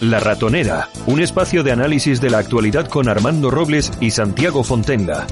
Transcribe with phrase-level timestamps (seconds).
[0.00, 5.26] La Ratonera, un espacio de análisis de la actualidad con Armando Robles y Santiago Fontenga.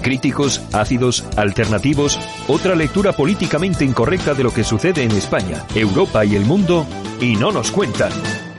[0.00, 6.36] Críticos, ácidos, alternativos, otra lectura políticamente incorrecta de lo que sucede en España, Europa y
[6.36, 6.86] el mundo,
[7.20, 8.10] y no nos cuentan.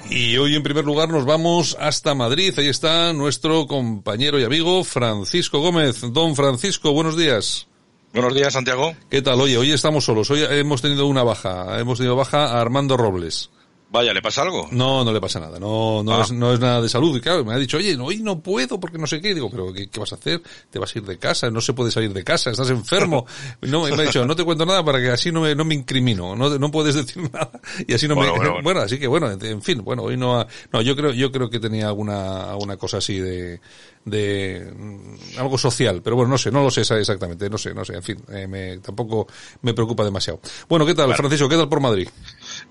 [0.07, 2.53] Y hoy en primer lugar nos vamos hasta Madrid.
[2.59, 6.01] Ahí está nuestro compañero y amigo Francisco Gómez.
[6.13, 7.67] Don Francisco, buenos días.
[8.13, 8.93] Buenos días, Santiago.
[9.09, 9.41] ¿Qué tal?
[9.41, 10.29] Oye, hoy estamos solos.
[10.29, 11.79] Hoy hemos tenido una baja.
[11.79, 13.49] Hemos tenido baja a Armando Robles.
[13.93, 14.67] Vaya, ¿le pasa algo?
[14.71, 15.59] No, no le pasa nada.
[15.59, 16.21] No, no, Ah.
[16.23, 17.15] es, no es nada de salud.
[17.15, 19.35] Y claro, me ha dicho, oye, hoy no puedo porque no sé qué.
[19.35, 20.41] Digo, pero ¿qué, qué vas a hacer?
[20.71, 21.51] ¿Te vas a ir de casa?
[21.51, 22.49] No se puede salir de casa.
[22.49, 23.25] Estás enfermo.
[23.61, 25.75] No, me ha dicho, no te cuento nada para que así no me, no me
[25.75, 26.35] incrimino.
[26.35, 27.51] No, no puedes decir nada.
[27.87, 28.79] Y así no Bueno, me, bueno, bueno.
[28.81, 31.59] así que bueno, en fin, bueno, hoy no, ha- no, yo creo, yo creo que
[31.59, 33.61] tenía alguna, alguna cosa así de,
[34.05, 37.85] de mm, algo social, pero bueno, no sé, no lo sé exactamente, no sé, no
[37.85, 39.27] sé, en fin, eh, me, tampoco
[39.61, 40.39] me preocupa demasiado.
[40.67, 41.13] Bueno, ¿qué tal.
[41.15, 41.47] Francisco?
[41.47, 42.07] ¿Qué tal por Madrid?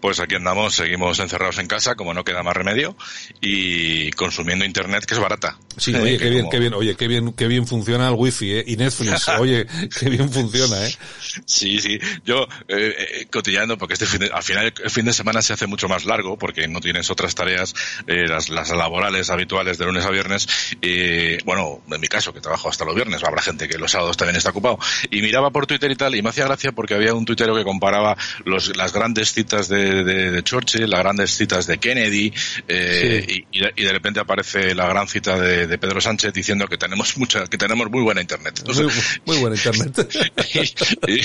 [0.02, 2.96] Pues aquí andamos, seguimos encerrados en casa, como no queda más remedio,
[3.40, 5.56] y consumiendo internet, que es barata.
[5.78, 8.08] Sí, Eh, oye, que qué bien, como- qué bien, oye, qué bien, qué bien funciona
[8.08, 9.64] el wifi, eh, y Netflix, oye,
[10.00, 10.94] qué bien funciona, eh.
[11.46, 11.98] Sí, sí.
[12.24, 15.52] Yo, eh, eh, cotillando, porque este fin de- al final el fin de semana se
[15.52, 17.72] hace mucho más largo, porque no tienes otras tareas,
[18.08, 20.48] eh, las, las laborales habituales de lunes a viernes.
[20.82, 24.16] Y, bueno, en mi caso, que trabajo hasta los viernes, habrá gente que los sábados
[24.16, 24.78] también está ocupado.
[25.12, 27.62] Y miraba por Twitter y tal, y me hacía gracia porque había un tuitero que
[27.62, 32.32] comparaba los, las grandes citas de, de, de Churchill, las grandes citas de Kennedy,
[32.68, 36.32] eh, y, y de, y de repente aparece la gran cita de, de Pedro Sánchez
[36.32, 38.62] diciendo que tenemos mucha, que tenemos muy buena internet.
[38.66, 38.88] Muy,
[39.26, 40.08] muy buena internet.
[40.54, 41.22] Y- y-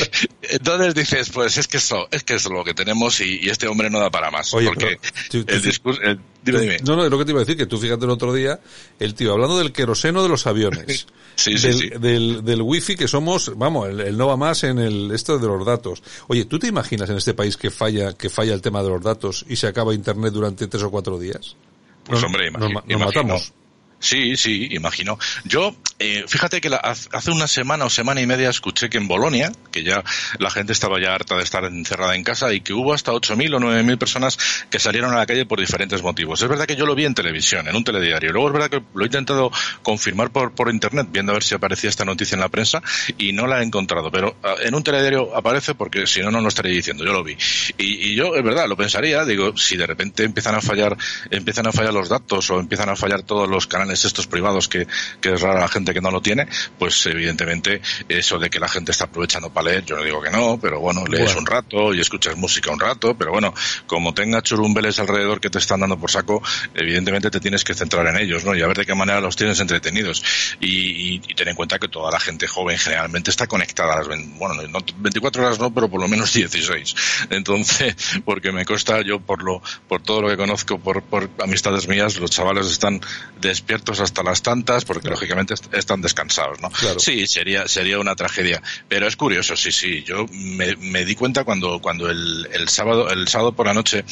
[0.49, 3.67] entonces dices, pues es que eso, es que eso es lo que tenemos y, este
[3.67, 4.53] hombre no da para más.
[4.53, 4.99] Oye, porque
[5.31, 6.77] pero el discurso, el- dime, dime.
[6.85, 8.59] No, no, es lo que te iba a decir, que tú fíjate el otro día,
[8.99, 11.07] el tío hablando del queroseno de los aviones.
[11.37, 11.89] Sí, sí, del, sí.
[11.99, 15.45] Del, del wifi que somos, vamos, el, el no va más en el esto de
[15.47, 16.01] los datos.
[16.29, 19.01] Oye, ¿tú te imaginas en este país que falla, que falla el tema de los
[19.01, 21.55] datos y se acaba internet durante tres o cuatro días?
[22.03, 23.05] Pues Nos- hombre, nos, imagi- ma- nos imagino.
[23.23, 23.53] matamos.
[23.99, 25.17] Sí, sí, imagino.
[25.43, 29.07] Yo, eh, fíjate que la- hace una semana o semana y media escuché que en
[29.07, 30.03] Bolonia, que ya
[30.37, 33.53] la gente estaba ya harta de estar encerrada en casa y que hubo hasta 8.000
[33.55, 34.37] o 9.000 personas
[34.69, 36.41] que salieron a la calle por diferentes motivos.
[36.41, 38.31] Es verdad que yo lo vi en televisión, en un telediario.
[38.31, 41.55] Luego es verdad que lo he intentado confirmar por, por internet, viendo a ver si
[41.55, 42.81] aparecía esta noticia en la prensa
[43.17, 44.11] y no la he encontrado.
[44.11, 47.03] Pero ah, en un telediario aparece porque si no, no lo estaría diciendo.
[47.05, 47.35] Yo lo vi.
[47.77, 49.25] Y, y yo, es verdad, lo pensaría.
[49.25, 50.95] Digo, si de repente empiezan a fallar,
[51.31, 54.85] empiezan a fallar los datos o empiezan a fallar todos los canales estos privados que,
[55.21, 58.67] que es rara la gente que no lo tiene, pues evidentemente eso de que la
[58.67, 61.39] gente está aprovechando para leer, yo no digo que no, pero bueno, lees Bueno.
[61.39, 63.53] un rato y escuchas música un rato, pero bueno,
[63.85, 66.41] como tenga churumbeles alrededor que te están dando por saco,
[66.73, 68.55] evidentemente te tienes que centrar en ellos, ¿no?
[68.55, 70.23] Y a ver de qué manera los tienes entretenidos.
[70.59, 73.97] Y, y, y ten en cuenta que toda la gente joven generalmente está conectada a
[73.97, 76.95] las, bueno, no, 24 horas no, pero por lo menos 16.
[77.29, 77.95] Entonces,
[78.25, 82.17] porque me consta, yo por lo, por todo lo que conozco, por, por amistades mías,
[82.17, 83.01] los chavales están
[83.39, 86.69] despiertos hasta las tantas, porque lógicamente están descansados, ¿no?
[86.69, 86.99] Claro.
[86.99, 88.61] Sí, sería, sería una tragedia.
[88.87, 90.03] Pero es curioso, sí, sí.
[90.03, 94.03] Yo me, me di cuenta cuando, cuando el, el sábado, el sábado por la noche,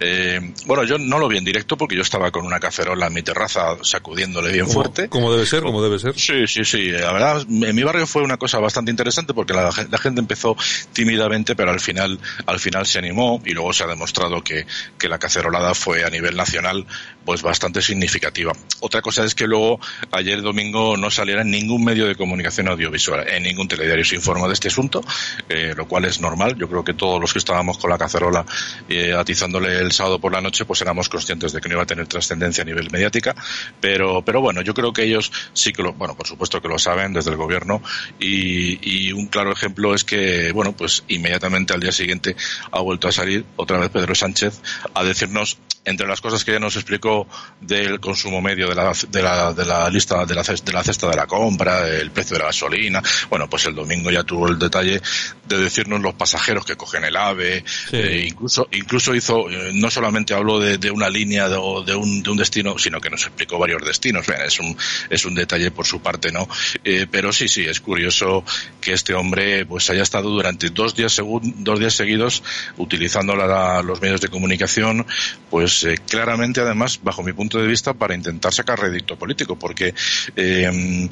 [0.00, 3.14] eh, bueno, yo no lo vi en directo porque yo estaba con una cacerola en
[3.14, 5.08] mi terraza sacudiéndole bien Como, fuerte.
[5.08, 6.18] como debe ser, como debe ser.
[6.18, 6.90] Sí, sí, sí.
[6.90, 10.56] La verdad, en mi barrio fue una cosa bastante interesante porque la, la gente empezó
[10.92, 14.66] tímidamente, pero al final, al final se animó y luego se ha demostrado que,
[14.98, 16.86] que la cacerolada fue a nivel nacional
[17.24, 18.52] pues bastante significativa.
[18.80, 19.80] Otra cosa es que luego
[20.12, 24.46] ayer domingo no saliera en ningún medio de comunicación audiovisual, en ningún telediario se informó
[24.46, 25.04] de este asunto,
[25.48, 26.56] eh, lo cual es normal.
[26.56, 28.44] Yo creo que todos los que estábamos con la cacerola
[28.88, 31.86] eh, atizándole el sábado por la noche, pues éramos conscientes de que no iba a
[31.86, 33.34] tener trascendencia a nivel mediática,
[33.80, 36.78] pero, pero bueno, yo creo que ellos sí que lo, bueno, por supuesto que lo
[36.78, 37.82] saben desde el gobierno
[38.18, 38.78] y,
[39.08, 42.36] y un claro ejemplo es que, bueno, pues inmediatamente al día siguiente
[42.70, 44.60] ha vuelto a salir otra vez Pedro Sánchez
[44.94, 45.58] a decirnos
[45.88, 47.26] entre las cosas que ya nos explicó
[47.60, 50.82] del consumo medio de la, de la, de la lista de la, ces- de la
[50.84, 54.48] cesta de la compra, el precio de la gasolina, bueno, pues el domingo ya tuvo
[54.48, 55.00] el detalle
[55.46, 57.96] de decirnos los pasajeros que cogen el AVE, Sí.
[57.96, 61.94] eh, incluso incluso hizo, eh, no solamente habló de, de una línea de, o de,
[61.94, 64.26] un, de un destino, sino que nos explicó varios destinos.
[64.26, 64.76] Bien, es un,
[65.10, 66.48] es un detalle por su parte, ¿no?
[66.84, 68.44] Eh, pero sí, sí, es curioso
[68.80, 72.42] que este hombre pues haya estado durante dos días, segun- dos días seguidos
[72.76, 75.06] utilizando la- los medios de comunicación,
[75.50, 79.56] pues pues eh, claramente además, bajo mi punto de vista, para intentar sacar rédito político,
[79.56, 79.94] porque
[80.34, 81.08] eh,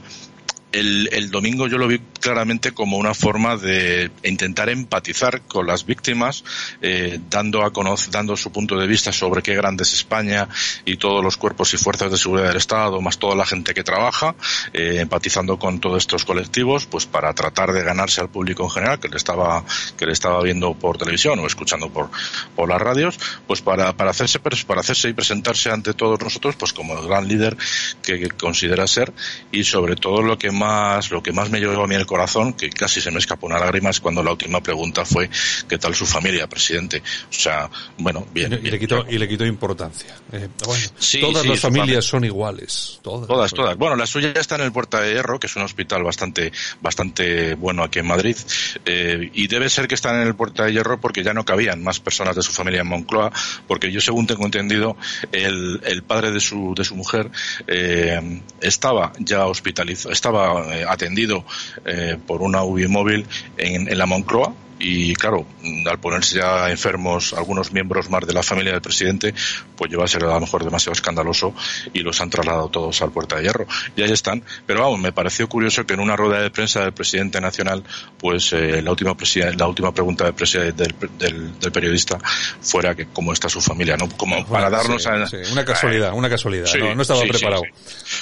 [0.78, 6.44] el, domingo yo lo vi claramente como una forma de intentar empatizar con las víctimas,
[6.82, 10.48] eh, dando a conocer, dando su punto de vista sobre qué grande es España
[10.84, 13.82] y todos los cuerpos y fuerzas de seguridad del Estado, más toda la gente que
[13.82, 14.34] trabaja,
[14.72, 19.00] eh, empatizando con todos estos colectivos, pues para tratar de ganarse al público en general
[19.00, 19.64] que le estaba
[19.96, 22.10] que le estaba viendo por televisión o escuchando por,
[22.54, 26.72] por las radios, pues para, para hacerse para hacerse y presentarse ante todos nosotros, pues
[26.72, 27.56] como el gran líder
[28.02, 29.12] que, que considera ser
[29.52, 30.65] y sobre todo lo que más,
[31.10, 33.58] lo que más me llevó a mí el corazón, que casi se me escapó una
[33.58, 35.28] lágrima, es cuando la última pregunta fue
[35.68, 37.02] ¿qué tal su familia, presidente?
[37.30, 38.52] O sea, bueno, bien.
[38.52, 40.14] Y, bien, le, quitó, y le quitó importancia.
[40.32, 43.00] Eh, bueno, sí, todas sí, las familias son iguales.
[43.02, 43.76] Todas, todas, todas.
[43.76, 47.54] Bueno, la suya está en el Puerta de Hierro, que es un hospital bastante, bastante
[47.54, 48.36] bueno aquí en Madrid,
[48.84, 51.82] eh, y debe ser que están en el Puerta de Hierro porque ya no cabían
[51.82, 53.32] más personas de su familia en Moncloa,
[53.66, 54.96] porque yo según tengo entendido,
[55.32, 57.30] el, el padre de su, de su mujer
[57.66, 61.44] eh, estaba ya hospitalizado, estaba eh, atendido
[61.84, 63.26] eh, por una UBI móvil
[63.56, 65.46] en, en la Moncloa y claro,
[65.88, 69.34] al ponerse ya enfermos algunos miembros más de la familia del presidente,
[69.76, 71.54] pues lleva a ser a lo mejor demasiado escandaloso
[71.92, 73.66] y los han trasladado todos al Puerta de Hierro.
[73.96, 74.42] Y ahí están.
[74.66, 77.82] Pero vamos, me pareció curioso que en una rueda de prensa del presidente nacional,
[78.18, 79.16] pues eh, la última
[79.56, 80.34] la última pregunta del,
[80.76, 82.18] del, del, del, periodista
[82.60, 84.08] fuera que cómo está su familia, ¿no?
[84.10, 85.26] Como bueno, para darnos sí, a...
[85.26, 85.36] sí.
[85.52, 86.66] una casualidad, una casualidad.
[86.66, 87.62] Sí, no, no, estaba preparado.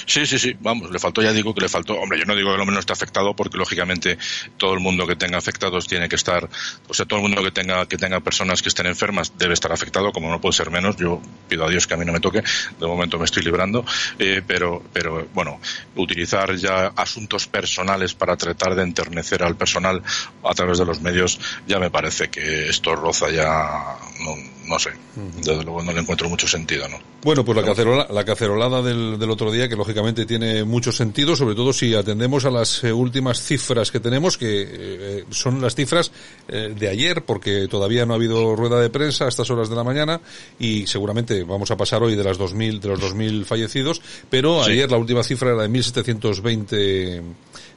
[0.05, 2.49] Sí, sí, sí, vamos, le faltó, ya digo que le faltó, hombre, yo no digo
[2.49, 4.17] que el hombre no esté afectado porque lógicamente
[4.57, 6.44] todo el mundo que tenga afectados tiene que estar
[6.87, 9.71] o sea, todo el mundo que tenga, que tenga personas que estén enfermas debe estar
[9.71, 10.95] afectado, como no puede ser menos.
[10.97, 13.85] Yo pido a Dios que a mí no me toque, de momento me estoy librando,
[14.19, 15.59] eh, pero, pero bueno,
[15.95, 20.01] utilizar ya asuntos personales para tratar de enternecer al personal
[20.43, 24.91] a través de los medios, ya me parece que esto roza ya, no, no sé,
[25.37, 26.97] desde luego no le encuentro mucho sentido, ¿no?
[27.23, 31.35] Bueno, pues la, cacerola, la cacerolada del, del, otro día, que lógicamente tiene mucho sentido,
[31.35, 35.75] sobre todo si atendemos a las eh, últimas cifras que tenemos, que eh, son las
[35.75, 36.11] cifras
[36.47, 39.75] eh, de ayer, porque todavía no ha habido rueda de prensa a estas horas de
[39.75, 40.21] la mañana,
[40.59, 44.71] y seguramente vamos a pasar hoy de las 2000, de los 2000 fallecidos, pero sí.
[44.71, 47.23] ayer la última cifra era de 1720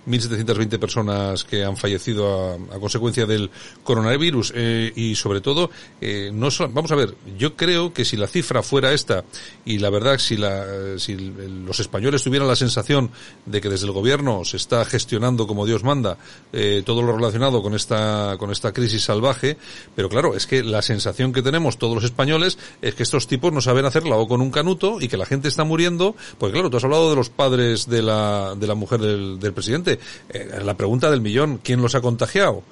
[0.06, 3.50] 1.720 personas que han fallecido a, consecuencia del
[3.82, 8.26] coronavirus eh, y sobre todo eh, no vamos a ver yo creo que si la
[8.26, 9.24] cifra fuera esta
[9.64, 13.10] y la verdad si la si los españoles tuvieran la sensación
[13.46, 16.18] de que desde el gobierno se está gestionando como Dios manda
[16.52, 19.56] eh, todo lo relacionado con esta con esta crisis salvaje
[19.94, 23.52] pero claro es que la sensación que tenemos todos los españoles es que estos tipos
[23.52, 26.54] no saben hacer la O con un canuto y que la gente está muriendo porque
[26.54, 29.97] claro tú has hablado de los padres de la de la mujer del, del presidente
[30.28, 32.62] eh, la pregunta del millón, ¿quién los ha contagiado?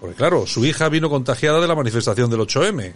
[0.00, 2.92] Porque claro, su hija vino contagiada de la manifestación del 8M.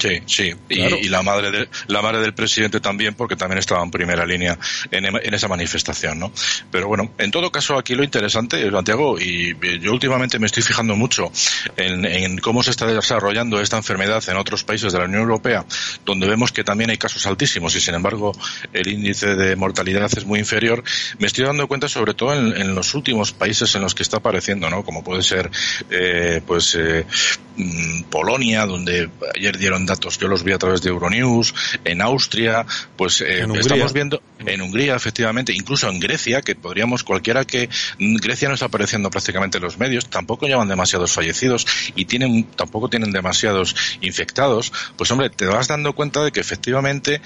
[0.00, 0.54] Sí, sí.
[0.68, 0.96] Claro.
[1.00, 4.24] Y, y, la madre de, la madre del presidente también, porque también estaba en primera
[4.24, 4.58] línea
[4.90, 6.32] en, en, esa manifestación, ¿no?
[6.70, 10.96] Pero bueno, en todo caso, aquí lo interesante, Santiago, y yo últimamente me estoy fijando
[10.96, 11.30] mucho
[11.76, 15.66] en, en cómo se está desarrollando esta enfermedad en otros países de la Unión Europea,
[16.06, 18.32] donde vemos que también hay casos altísimos y sin embargo
[18.72, 20.82] el índice de mortalidad es muy inferior.
[21.18, 24.16] Me estoy dando cuenta sobre todo en, en los últimos países en los que está
[24.18, 24.84] apareciendo, ¿no?
[24.84, 25.50] Como puede ser,
[25.90, 27.04] eh, pues, eh,
[28.10, 31.54] Polonia, donde ayer dieron datos, yo los vi a través de Euronews,
[31.84, 32.64] en Austria,
[32.96, 37.68] pues eh, ¿En estamos viendo en Hungría, efectivamente, incluso en Grecia, que podríamos, cualquiera que
[37.98, 42.88] Grecia no está apareciendo prácticamente en los medios, tampoco llevan demasiados fallecidos y tienen, tampoco
[42.88, 47.20] tienen demasiados infectados, pues hombre, te vas dando cuenta de que efectivamente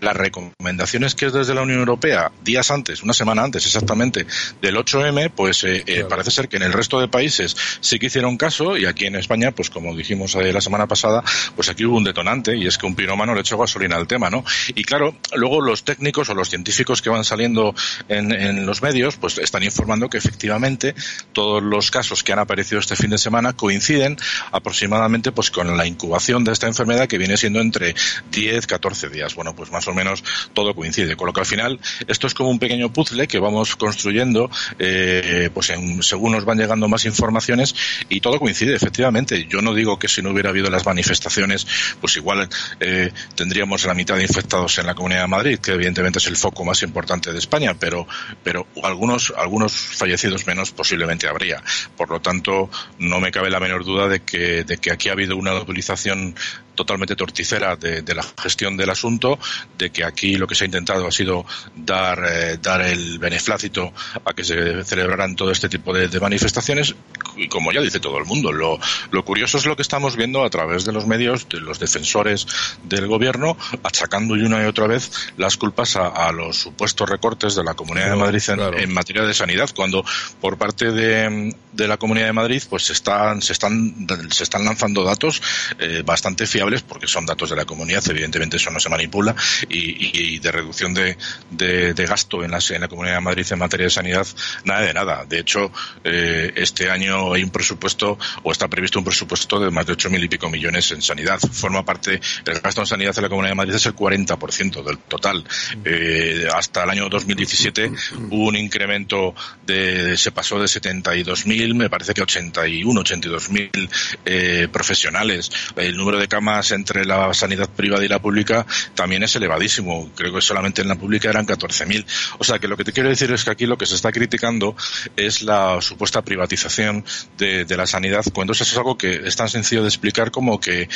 [0.00, 4.26] las recomendaciones que es desde la Unión Europea, días antes, una semana antes exactamente,
[4.60, 6.00] del 8M, pues eh, claro.
[6.00, 9.06] eh, parece ser que en el resto de países sí que hicieron caso y aquí
[9.06, 11.22] en España, pues como dijimos eh, la semana pasada,
[11.56, 14.30] pues aquí hubo un detonante y es que un pirómano le echó gasolina al tema,
[14.30, 14.44] ¿no?
[14.74, 17.74] Y claro, luego los técnicos o los científicos que van saliendo
[18.08, 20.94] en, en, los medios, pues están informando que efectivamente
[21.32, 24.16] todos los casos que han aparecido este fin de semana coinciden
[24.52, 27.94] aproximadamente pues con la incubación de esta enfermedad que viene siendo entre
[28.32, 29.34] 10, 14 días.
[29.34, 31.16] Bueno, pues más o menos todo coincide.
[31.16, 35.50] Con lo que al final esto es como un pequeño puzzle que vamos construyendo eh,
[35.52, 37.74] pues según nos van llegando más informaciones
[38.08, 39.46] y todo coincide, efectivamente.
[39.48, 41.66] Yo no digo que si no hubiera habido las manifestaciones
[42.00, 42.48] pues igual
[42.80, 46.36] eh, tendríamos la mitad de infectados en la Comunidad de Madrid, que evidentemente es el
[46.36, 48.06] foco más importante de España, pero,
[48.42, 51.62] pero algunos, algunos fallecidos menos posiblemente habría.
[51.96, 55.12] Por lo tanto, no me cabe la menor duda de que, de que aquí ha
[55.12, 56.34] habido una utilización
[56.80, 59.38] totalmente torticera de, de, la gestión del asunto,
[59.76, 61.44] de que aquí lo que se ha intentado ha sido
[61.76, 63.92] dar, eh, dar el beneflácito
[64.24, 66.94] a que se celebraran todo este tipo de, de, manifestaciones
[67.36, 68.78] y como ya dice todo el mundo, lo,
[69.10, 72.46] lo curioso es lo que estamos viendo a través de los medios, de los defensores
[72.84, 77.64] del gobierno, achacando una y otra vez las culpas a, a los supuestos recortes de
[77.64, 78.78] la Comunidad de Madrid en, claro.
[78.78, 80.04] en, materia de sanidad, cuando
[80.40, 84.64] por parte de, de, la Comunidad de Madrid pues se están, se están, se están
[84.64, 85.42] lanzando datos
[85.78, 89.34] eh, bastante fiables, porque son datos de la comunidad, evidentemente eso no se manipula,
[89.68, 91.16] y, de reducción de,
[91.50, 94.26] de, de gasto en la, en la, Comunidad de Madrid en materia de sanidad,
[94.64, 95.24] nada de nada.
[95.24, 95.70] De hecho,
[96.04, 100.10] eh, este año hay un presupuesto, o está previsto un presupuesto de más de ocho
[100.10, 101.38] mil y pico millones en sanidad.
[101.38, 104.98] Forma parte, el gasto en sanidad en la Comunidad de Madrid es el 40% del
[104.98, 105.44] total.
[105.84, 107.92] Eh, hasta el año 2017
[108.30, 109.34] hubo un incremento
[109.66, 113.88] de, se pasó de 72.000, me parece que 81, 82.000
[114.24, 115.50] eh, profesionales.
[115.76, 120.10] El número de camas entre la sanidad privada y la pública también es elevadísimo.
[120.14, 122.04] Creo que solamente en la pública eran 14.000.
[122.38, 124.12] O sea que lo que te quiero decir es que aquí lo que se está
[124.12, 124.76] criticando
[125.16, 127.04] es la supuesta privatización
[127.38, 130.88] de, la sanidad, cuando eso es algo que es tan sencillo de explicar como que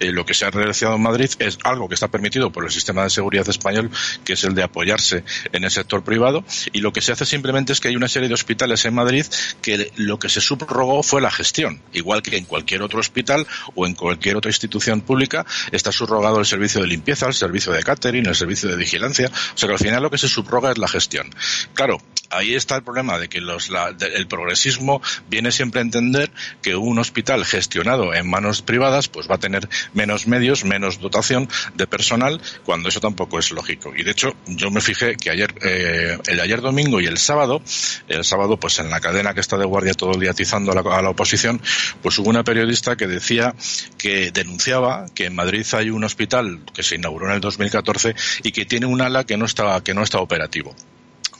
[0.00, 2.70] eh, lo que se ha realizado en Madrid es algo que está permitido por el
[2.70, 3.90] sistema de seguridad español,
[4.24, 7.72] que es el de apoyarse en el sector privado, y lo que se hace simplemente
[7.72, 9.26] es que hay una serie de hospitales en Madrid
[9.60, 13.86] que lo que se subrogó fue la gestión, igual que en cualquier otro hospital o
[13.86, 18.26] en cualquier otra institución pública está subrogado el servicio de limpieza, el servicio de catering,
[18.26, 20.88] el servicio de vigilancia, o sea que al final lo que se subroga es la
[20.88, 21.30] gestión.
[21.74, 21.98] Claro,
[22.32, 26.30] ahí está el problema de que los, la, el progresismo viene siempre a entender
[26.62, 31.48] que un hospital gestionado en manos privadas pues va a tener menos medios, menos dotación
[31.74, 33.92] de personal, cuando eso tampoco es lógico.
[33.94, 37.62] Y de hecho, yo me fijé que ayer, eh, el ayer domingo y el sábado,
[38.08, 40.74] el sábado pues en la cadena que está de guardia todo el día atizando a
[40.74, 41.60] la, a la oposición,
[42.02, 43.54] pues hubo una periodista que decía
[43.98, 48.52] que denunciaba que en Madrid hay un hospital que se inauguró en el 2014 y
[48.52, 50.74] que tiene un ala que no está, que no está operativo.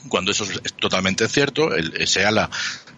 [0.09, 2.51] Cuando eso es totalmente cierto, ese ala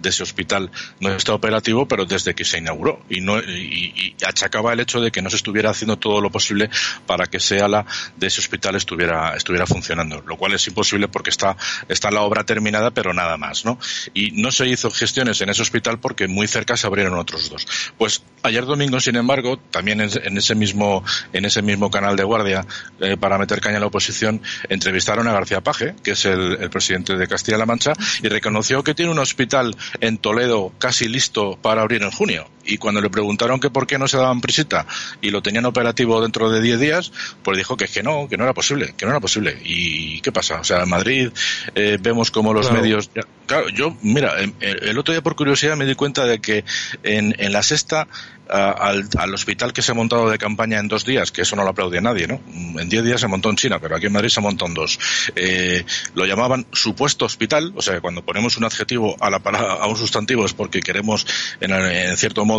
[0.04, 0.70] de ese hospital
[1.00, 5.10] no está operativo, pero desde que se inauguró y no y, achacaba el hecho de
[5.10, 6.70] que no se estuviera haciendo todo lo posible
[7.06, 7.84] para que ese ala
[8.16, 11.56] de ese hospital estuviera estuviera funcionando, lo cual es imposible porque está
[11.88, 13.78] está la obra terminada, pero nada más, ¿no?
[14.12, 17.66] Y no se hizo gestiones en ese hospital porque muy cerca se abrieron otros dos.
[17.96, 22.24] Pues ayer domingo, sin embargo, también en, en ese mismo en ese mismo canal de
[22.24, 22.66] guardia
[23.00, 26.68] eh, para meter caña a la oposición entrevistaron a García Paje, que es el, el
[26.68, 31.82] presidente de Castilla-La Mancha, y reconoció que tiene un hospital en Toledo casi listo para
[31.82, 32.46] abrir en junio.
[32.66, 34.86] Y cuando le preguntaron que por qué no se daban prisita
[35.20, 38.44] y lo tenían operativo dentro de 10 días, pues dijo que, que no, que no
[38.44, 39.58] era posible, que no era posible.
[39.64, 40.60] ¿Y qué pasa?
[40.60, 41.30] O sea, en Madrid
[41.74, 42.82] eh, vemos como los claro.
[42.82, 43.10] medios...
[43.46, 46.64] Claro, yo, mira, el, el, otro día por curiosidad me di cuenta de que
[47.02, 48.08] en, en la sexta
[48.48, 51.64] al, al, hospital que se ha montado de campaña en dos días, que eso no
[51.64, 52.40] lo aplaude nadie, ¿no?
[52.78, 54.98] En diez días se montó en China, pero aquí en Madrid se montó en dos.
[55.34, 59.96] Eh, lo llamaban supuesto hospital, o sea, cuando ponemos un adjetivo a, la, a un
[59.96, 61.26] sustantivo es porque queremos,
[61.60, 62.53] en, en cierto modo,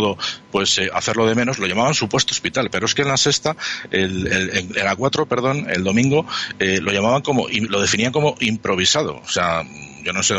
[0.50, 3.56] pues eh, hacerlo de menos, lo llamaban supuesto hospital, pero es que en la sexta,
[3.90, 6.26] el, el, en la cuatro, perdón, el domingo,
[6.58, 9.62] eh, lo llamaban como, lo definían como improvisado, o sea,
[10.06, 10.34] yo no sé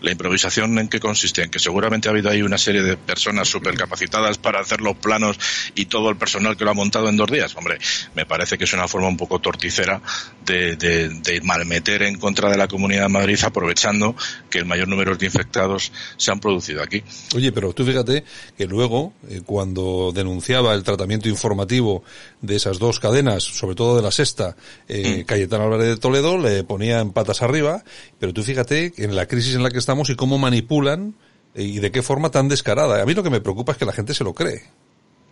[0.00, 3.48] la improvisación en qué consiste, en que seguramente ha habido ahí una serie de personas
[3.48, 5.38] súper capacitadas para hacer los planos
[5.74, 7.54] y todo el personal que lo ha montado en dos días.
[7.54, 7.78] Hombre,
[8.14, 10.00] me parece que es una forma un poco torticera
[10.46, 14.16] de, de, de malmeter en contra de la Comunidad de Madrid aprovechando
[14.48, 17.02] que el mayor número de infectados se han producido aquí.
[17.34, 18.24] Oye, pero tú fíjate
[18.56, 22.02] que luego, eh, cuando denunciaba el tratamiento informativo
[22.40, 24.56] de esas dos cadenas, sobre todo de la sexta,
[24.88, 25.26] eh, mm.
[25.26, 27.84] Cayetano Álvarez de Toledo, le ponía en patas arriba,
[28.18, 31.14] pero tú fíjate en la crisis en la que estamos y cómo manipulan
[31.54, 33.02] y de qué forma tan descarada.
[33.02, 34.62] A mí lo que me preocupa es que la gente se lo cree.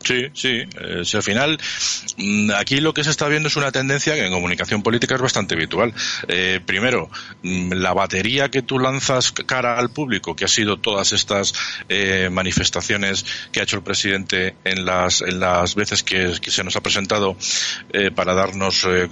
[0.09, 0.63] Sí, sí.
[0.81, 1.59] Eh, si al final,
[2.17, 5.21] mm, aquí lo que se está viendo es una tendencia que en comunicación política es
[5.21, 5.93] bastante habitual.
[6.29, 7.11] Eh, primero,
[7.43, 11.53] mm, la batería que tú lanzas cara al público, que ha sido todas estas
[11.91, 16.65] eh, manifestaciones que ha hecho el presidente en las, en las veces que, que se
[16.65, 17.37] nos ha presentado
[17.93, 19.11] eh, para darnos, eh,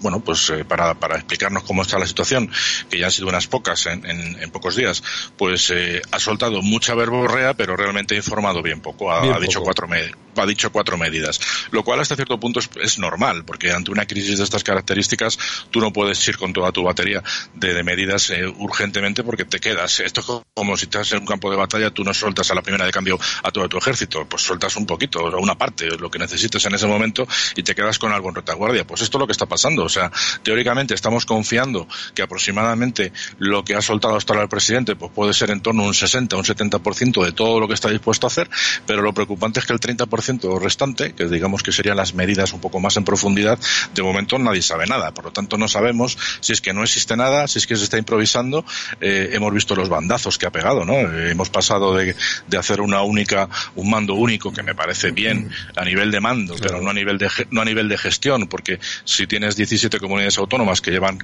[0.00, 2.48] bueno, pues para, para explicarnos cómo está la situación,
[2.88, 5.02] que ya han sido unas pocas en, en, en pocos días,
[5.36, 5.72] pues
[6.12, 9.10] ha soltado mucha verborrea, pero realmente ha informado bien poco.
[9.10, 9.64] Ha, bien ha dicho poco.
[9.64, 13.90] cuatro medios ha dicho cuatro medidas, lo cual hasta cierto punto es, normal, porque ante
[13.90, 15.38] una crisis de estas características
[15.70, 17.22] tú no puedes ir con toda tu batería
[17.54, 20.00] de, medidas eh, urgentemente porque te quedas.
[20.00, 22.62] Esto es como si estás en un campo de batalla, tú no sueltas a la
[22.62, 26.18] primera de cambio a todo tu ejército, pues sueltas un poquito, una parte, lo que
[26.18, 28.86] necesites en ese momento y te quedas con algo en retaguardia.
[28.86, 29.84] Pues esto es lo que está pasando.
[29.84, 30.10] O sea,
[30.42, 35.32] teóricamente estamos confiando que aproximadamente lo que ha soltado hasta ahora el presidente pues puede
[35.32, 38.28] ser en torno a un 60, un 70% de todo lo que está dispuesto a
[38.28, 38.48] hacer,
[38.86, 42.52] pero lo preocupante es que el 30% 50% restante, que digamos que serían las medidas
[42.52, 43.58] un poco más en profundidad,
[43.94, 45.12] de momento nadie sabe nada.
[45.12, 47.84] Por lo tanto, no sabemos si es que no existe nada, si es que se
[47.84, 48.64] está improvisando.
[49.00, 50.94] Eh, hemos visto los bandazos que ha pegado, ¿no?
[50.94, 52.14] Eh, hemos pasado de,
[52.46, 56.56] de, hacer una única, un mando único, que me parece bien a nivel de mando,
[56.60, 60.38] pero no a nivel de, no a nivel de gestión, porque si tienes 17 comunidades
[60.38, 61.18] autónomas que llevan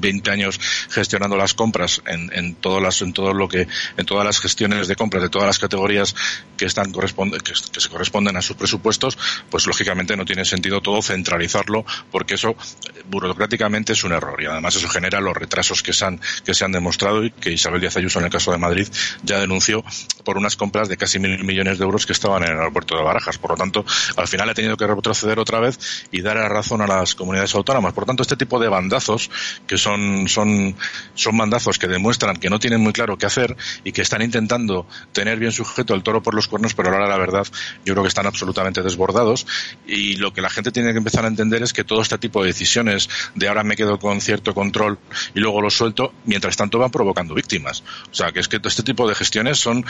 [0.00, 0.60] 20 años
[0.90, 4.88] gestionando las compras en, en todas las en todo lo que en todas las gestiones
[4.88, 6.14] de compras de todas las categorías
[6.56, 9.18] que están corresponde, que, se corresponden a sus presupuestos
[9.50, 12.54] pues lógicamente no tiene sentido todo centralizarlo porque eso
[13.06, 16.64] burocráticamente es un error y además eso genera los retrasos que se han que se
[16.64, 18.88] han demostrado y que Isabel Díaz Ayuso en el caso de Madrid
[19.22, 19.84] ya denunció
[20.24, 23.02] por unas compras de casi mil millones de euros que estaban en el aeropuerto de
[23.02, 23.38] Barajas.
[23.38, 23.84] Por lo tanto
[24.16, 27.54] al final ha tenido que retroceder otra vez y dar la razón a las comunidades
[27.54, 27.92] autónomas.
[27.92, 29.30] Por lo tanto este tipo de bandazos
[29.72, 30.76] que son, son,
[31.14, 34.86] son mandazos que demuestran que no tienen muy claro qué hacer y que están intentando
[35.12, 37.46] tener bien sujeto el toro por los cuernos, pero ahora la verdad
[37.82, 39.46] yo creo que están absolutamente desbordados
[39.86, 42.42] y lo que la gente tiene que empezar a entender es que todo este tipo
[42.42, 44.98] de decisiones de ahora me quedo con cierto control
[45.34, 47.82] y luego lo suelto, mientras tanto van provocando víctimas.
[48.10, 49.86] O sea, que es que este tipo de gestiones son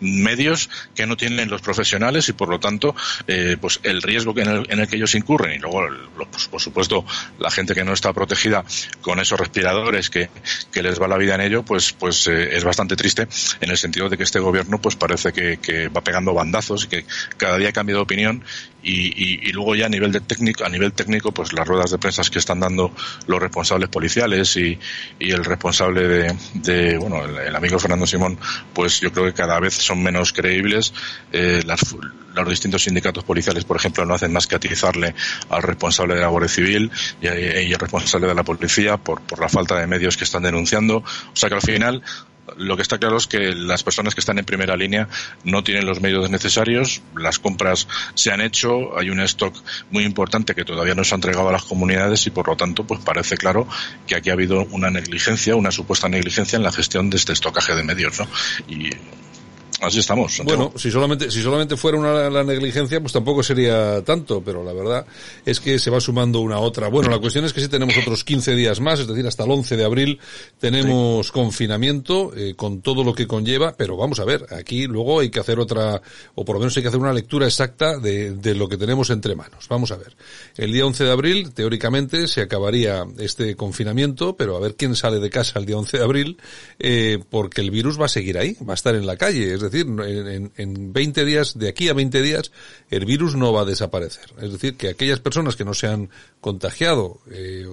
[0.00, 2.94] medios que no tienen los profesionales y por lo tanto
[3.26, 5.86] eh, pues el riesgo en el, en el, que ellos incurren y luego
[6.30, 7.04] pues, por supuesto
[7.38, 8.64] la gente que no está protegida
[9.00, 10.30] con esos respiradores que,
[10.72, 13.28] que les va la vida en ello pues pues eh, es bastante triste
[13.60, 16.88] en el sentido de que este gobierno pues parece que, que va pegando bandazos y
[16.88, 17.04] que
[17.36, 18.44] cada día cambia de opinión
[18.86, 21.90] y, y, y, luego ya a nivel de técnico a nivel técnico pues las ruedas
[21.90, 22.92] de prensa que están dando
[23.26, 24.78] los responsables policiales y,
[25.18, 28.38] y el responsable de, de bueno el, amigo Fernando Simón
[28.72, 30.92] pues yo creo que cada vez son menos creíbles.
[31.32, 31.96] Eh, las,
[32.34, 35.14] los distintos sindicatos policiales, por ejemplo, no hacen más que atizarle
[35.48, 36.90] al responsable de la Guardia Civil
[37.20, 40.98] y, el responsable de la policía por, por la falta de medios que están denunciando.
[40.98, 42.02] O sea que al final
[42.56, 45.08] lo que está claro es que las personas que están en primera línea
[45.44, 49.56] no tienen los medios necesarios, las compras se han hecho, hay un stock
[49.90, 52.84] muy importante que todavía no se ha entregado a las comunidades y por lo tanto
[52.84, 53.68] pues parece claro
[54.06, 57.74] que aquí ha habido una negligencia, una supuesta negligencia en la gestión de este estocaje
[57.74, 58.28] de medios, ¿no?
[58.68, 58.90] Y
[59.80, 60.34] Así estamos.
[60.34, 60.64] Santiago.
[60.64, 64.72] Bueno, si solamente, si solamente fuera una, la negligencia, pues tampoco sería tanto, pero la
[64.72, 65.06] verdad
[65.44, 66.88] es que se va sumando una a otra.
[66.88, 69.50] Bueno, la cuestión es que si tenemos otros 15 días más, es decir, hasta el
[69.50, 70.18] 11 de abril
[70.58, 71.32] tenemos sí.
[71.32, 75.40] confinamiento eh, con todo lo que conlleva, pero vamos a ver, aquí luego hay que
[75.40, 76.00] hacer otra,
[76.34, 79.10] o por lo menos hay que hacer una lectura exacta de, de lo que tenemos
[79.10, 79.66] entre manos.
[79.68, 80.16] Vamos a ver.
[80.56, 85.20] El día 11 de abril, teóricamente, se acabaría este confinamiento, pero a ver quién sale
[85.20, 86.38] de casa el día 11 de abril,
[86.78, 89.52] eh, porque el virus va a seguir ahí, va a estar en la calle.
[89.54, 92.52] Es decir, en, en 20 días, de aquí a 20 días,
[92.90, 94.26] el virus no va a desaparecer.
[94.40, 97.66] Es decir, que aquellas personas que no se han contagiado eh,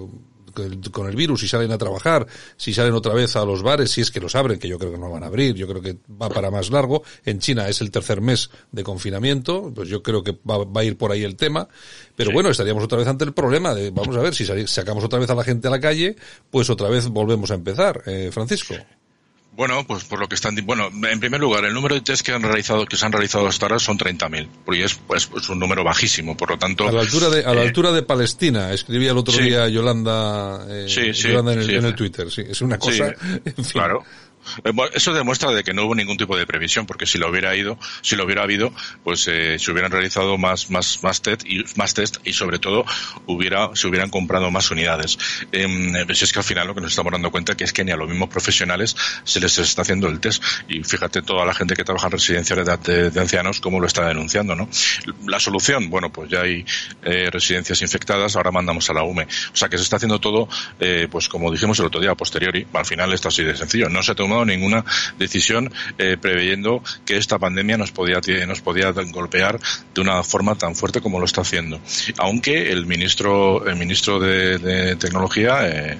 [0.92, 2.26] con el virus, si salen a trabajar,
[2.56, 4.92] si salen otra vez a los bares, si es que los abren, que yo creo
[4.92, 7.02] que no van a abrir, yo creo que va para más largo.
[7.24, 10.84] En China es el tercer mes de confinamiento, pues yo creo que va, va a
[10.84, 11.68] ir por ahí el tema.
[12.16, 12.34] Pero sí.
[12.34, 15.30] bueno, estaríamos otra vez ante el problema de, vamos a ver, si sacamos otra vez
[15.30, 16.16] a la gente a la calle,
[16.50, 18.02] pues otra vez volvemos a empezar.
[18.06, 18.74] Eh, Francisco.
[19.56, 22.32] Bueno, pues por lo que están, bueno, en primer lugar, el número de test que
[22.32, 25.60] han realizado, que se han realizado hasta ahora son 30.000, porque es, pues, es un
[25.60, 26.88] número bajísimo, por lo tanto.
[26.88, 29.42] A la altura de, a la eh, altura de Palestina, escribía el otro sí.
[29.42, 33.06] día Yolanda, eh, sí, Yolanda en el, en el, Twitter, sí, es una cosa,
[33.44, 33.64] en fin.
[33.72, 34.04] Claro.
[34.64, 37.54] Eh, eso demuestra de que no hubo ningún tipo de previsión, porque si lo hubiera
[37.56, 41.64] ido, si lo hubiera habido, pues eh, se hubieran realizado más, más, más test y
[41.76, 42.84] más test y sobre todo
[43.26, 45.18] hubiera, se hubieran comprado más unidades.
[45.52, 47.84] Eh, si es que al final lo que nos estamos dando cuenta que es que
[47.84, 51.54] ni a los mismos profesionales se les está haciendo el test y fíjate toda la
[51.54, 54.68] gente que trabaja en residencias de, de, de ancianos cómo lo está denunciando, ¿no?
[55.26, 56.64] La solución, bueno, pues ya hay
[57.02, 59.24] eh, residencias infectadas, ahora mandamos a la UME.
[59.24, 60.48] O sea que se está haciendo todo,
[60.80, 62.66] eh, pues como dijimos el otro día, a posteriori.
[62.72, 63.88] Al final está así de sencillo.
[63.88, 64.84] No se toma tomado ninguna
[65.18, 69.60] decisión eh, preveyendo que esta pandemia nos podía nos podía golpear
[69.94, 71.80] de una forma tan fuerte como lo está haciendo.
[72.18, 75.96] Aunque el ministro el ministro de, de tecnología eh,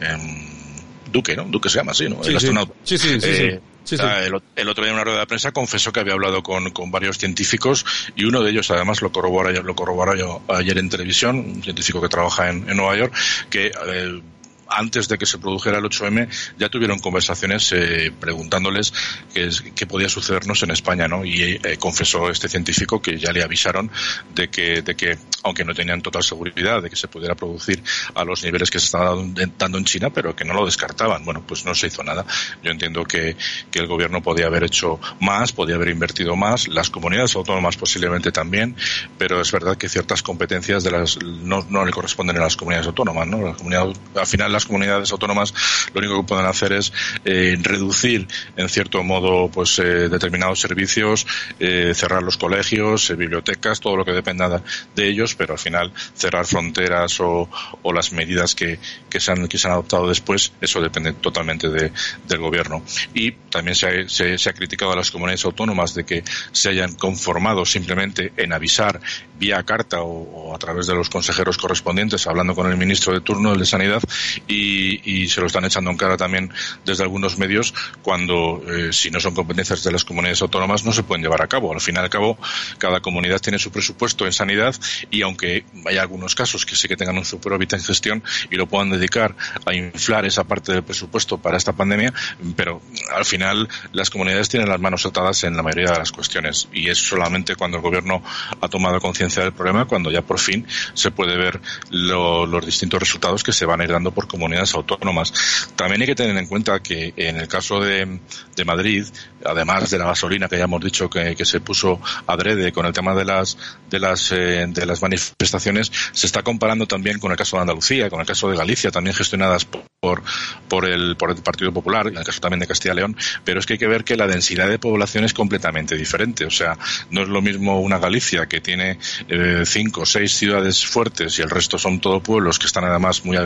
[1.12, 1.44] Duque, ¿no?
[1.44, 2.24] Duque se llama así, ¿no?
[2.24, 2.48] Sí, el sí.
[2.82, 4.02] sí, sí, sí, eh, Sí, sí.
[4.02, 6.90] El, el, otro día en una rueda de prensa confesó que había hablado con, con
[6.90, 7.84] varios científicos
[8.16, 12.08] y uno de ellos además lo corroboró, lo corroboró ayer en televisión, un científico que
[12.08, 13.14] trabaja en, en Nueva York,
[13.50, 14.22] que eh,
[14.68, 18.92] antes de que se produjera el 8M, ya tuvieron conversaciones eh, preguntándoles
[19.32, 21.24] qué, podía sucedernos en España, ¿no?
[21.24, 23.90] Y eh, confesó este científico que ya le avisaron
[24.34, 27.82] de que, de que, aunque no tenían total seguridad de que se pudiera producir
[28.14, 31.24] a los niveles que se estaban dando en China, pero que no lo descartaban.
[31.24, 32.24] Bueno, pues no se hizo nada.
[32.62, 33.36] Yo entiendo que,
[33.70, 38.32] que el gobierno podía haber hecho más, podía haber invertido más, las comunidades autónomas posiblemente
[38.32, 38.76] también,
[39.18, 42.86] pero es verdad que ciertas competencias de las no, no le corresponden a las comunidades
[42.86, 43.42] autónomas, ¿no?
[43.42, 45.52] La comunidad, al final las comunidades autónomas
[45.92, 46.92] lo único que pueden hacer es
[47.24, 51.26] eh, reducir en cierto modo pues eh, determinados servicios,
[51.60, 54.62] eh, cerrar los colegios, bibliotecas, todo lo que dependa
[54.94, 57.48] de ellos, pero al final cerrar fronteras o,
[57.94, 61.92] las medidas que, que, se han, que se han adoptado después, eso depende totalmente de,
[62.26, 62.82] del gobierno.
[63.14, 66.94] Y también se ha, se ha criticado a las comunidades autónomas de que se hayan
[66.94, 69.00] conformado simplemente en avisar
[69.38, 73.20] vía carta o, o, a través de los consejeros correspondientes, hablando con el ministro de
[73.20, 74.02] turno, el de Sanidad,
[74.46, 76.52] y, y se lo están echando en cara también
[76.84, 81.02] desde algunos medios cuando, eh, si no son competencias de las comunidades autónomas, no se
[81.02, 81.72] pueden llevar a cabo.
[81.72, 82.38] Al fin y al cabo,
[82.78, 84.74] cada comunidad tiene su presupuesto en sanidad
[85.10, 88.66] y aunque haya algunos casos que sí que tengan un superávit en gestión y lo
[88.66, 92.12] puedan dedicar a inflar esa parte del presupuesto para esta pandemia,
[92.56, 92.80] pero
[93.14, 96.88] al final las comunidades tienen las manos atadas en la mayoría de las cuestiones y
[96.88, 98.22] es solamente cuando el gobierno
[98.60, 103.00] ha tomado conciencia del problema cuando ya por fin se puede ver lo, los distintos
[103.00, 105.32] resultados que se van a ir dando por comunidades autónomas.
[105.76, 108.18] También hay que tener en cuenta que en el caso de,
[108.56, 109.06] de Madrid,
[109.44, 113.14] además de la gasolina que ya hemos dicho que, se puso adrede con el tema
[113.14, 113.58] de las
[113.90, 118.08] de las eh, de las manifestaciones, se está comparando también con el caso de Andalucía,
[118.08, 120.22] con el caso de Galicia, también gestionadas por
[120.68, 123.60] por el por el Partido Popular, en el caso también de Castilla y León, pero
[123.60, 126.78] es que hay que ver que la densidad de población es completamente diferente, o sea,
[127.10, 131.42] no es lo mismo una Galicia que tiene eh, cinco o seis ciudades fuertes y
[131.42, 133.38] el resto son todo pueblos que están además muy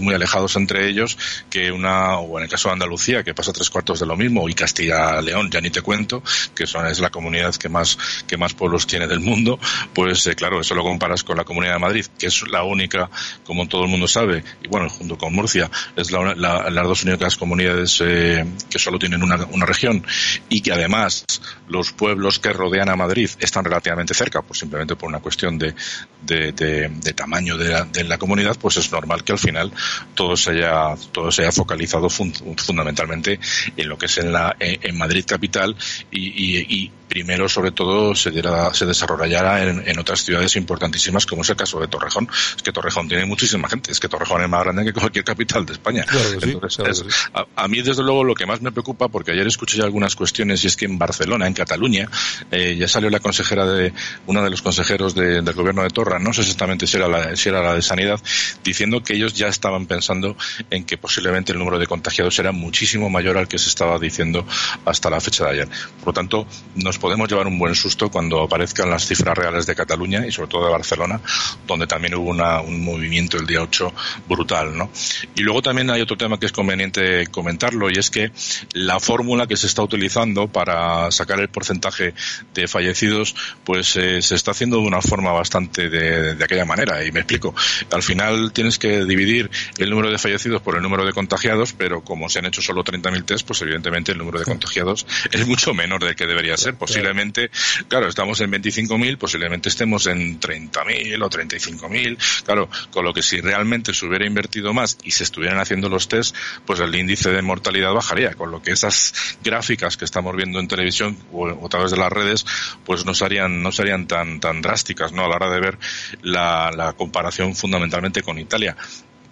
[0.00, 1.18] muy alejados entre ellos
[1.50, 4.48] que una o en el caso de Andalucía que pasa tres cuartos de lo mismo
[4.48, 6.22] y Castilla León ya ni te cuento
[6.54, 9.58] que son es la comunidad que más que más pueblos tiene del mundo
[9.92, 13.10] pues eh, claro eso lo comparas con la Comunidad de Madrid que es la única
[13.44, 17.04] como todo el mundo sabe y bueno junto con Murcia es la, la, las dos
[17.04, 20.04] únicas comunidades eh, que solo tienen una, una región
[20.48, 21.24] y que además
[21.68, 25.74] los pueblos que rodean a Madrid están relativamente cerca pues simplemente por una cuestión de,
[26.22, 29.72] de, tamaño de la, de la, comunidad pues es normal que al final
[30.14, 33.38] todo se haya todo se haya focalizado fun, fundamentalmente
[33.76, 35.74] en lo que es en la en Madrid capital
[36.10, 41.26] y, y, y primero sobre todo se, diera, se desarrollará en, en, otras ciudades importantísimas
[41.26, 42.26] como es el caso de Torrejón.
[42.56, 43.92] Es que Torrejón tiene muchísima gente.
[43.92, 46.04] Es que Torrejón es más grande que cualquier capital de España.
[46.04, 47.28] Claro sí, Entonces, claro es, sí.
[47.34, 50.16] a, a, mí desde luego lo que más me preocupa porque ayer escuché ya algunas
[50.16, 52.08] cuestiones y es que en Barcelona en Cataluña
[52.50, 53.92] eh, ya salió la consejera de
[54.26, 57.36] una de los consejeros de, del gobierno de Torra no sé exactamente si era, la,
[57.36, 58.20] si era la de sanidad
[58.64, 60.36] diciendo que ellos ya estaban pensando
[60.70, 64.46] en que posiblemente el número de contagiados era muchísimo mayor al que se estaba diciendo
[64.84, 65.68] hasta la fecha de ayer
[66.02, 69.74] por lo tanto nos podemos llevar un buen susto cuando aparezcan las cifras reales de
[69.74, 71.20] Cataluña y sobre todo de Barcelona,
[71.66, 73.92] donde también hubo una, un movimiento el día 8
[74.28, 74.90] brutal, ¿no?
[75.36, 78.32] Y luego también hay otro tema que es conveniente comentarlo y es que
[78.72, 82.14] la fórmula que se está utilizando para sacar el porcentaje
[82.52, 87.04] de fallecidos, pues eh, se está haciendo de una forma bastante de, de aquella manera.
[87.04, 87.54] Y me explico.
[87.92, 92.02] Al final tienes que dividir el número de fallecidos por el número de contagiados, pero
[92.02, 95.74] como se han hecho solo 30.000 test, pues evidentemente el número de contagiados es mucho
[95.74, 96.74] menor del que debería ser.
[96.74, 97.50] Posiblemente
[97.88, 103.40] claro, estamos en 25.000, posiblemente estemos en 30.000 o 35.000, claro, con lo que si
[103.40, 107.42] realmente se hubiera invertido más y se estuvieran haciendo los test, pues el índice de
[107.42, 111.68] mortalidad bajaría, con lo que esas gráficas que estamos viendo en televisión o, o a
[111.68, 112.44] través de las redes,
[112.84, 115.24] pues no serían, no serían tan, tan drásticas, ¿no?
[115.24, 115.78] A la hora de ver
[116.22, 118.76] la, la comparación fundamentalmente con Italia.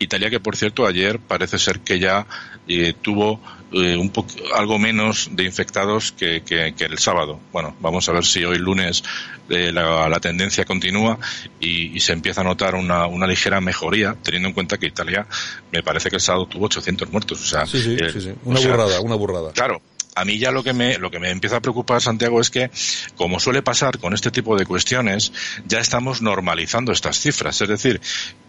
[0.00, 2.26] Italia que por cierto ayer parece ser que ya
[2.66, 3.40] eh, tuvo
[3.72, 4.10] eh, un
[4.56, 7.38] algo menos de infectados que, que, que, el sábado.
[7.52, 9.04] Bueno, vamos a ver si hoy lunes
[9.50, 11.18] eh, la, la, tendencia continúa
[11.60, 15.26] y, y, se empieza a notar una, una, ligera mejoría, teniendo en cuenta que Italia
[15.70, 17.40] me parece que el sábado tuvo 800 muertos.
[17.42, 18.32] O sea, sí, sí, sí, sí.
[18.44, 19.52] una burrada, sea, una burrada.
[19.52, 19.82] Claro,
[20.14, 22.70] a mí ya lo que me lo que me empieza a preocupar Santiago es que
[23.16, 25.32] como suele pasar con este tipo de cuestiones
[25.66, 28.00] ya estamos normalizando estas cifras es decir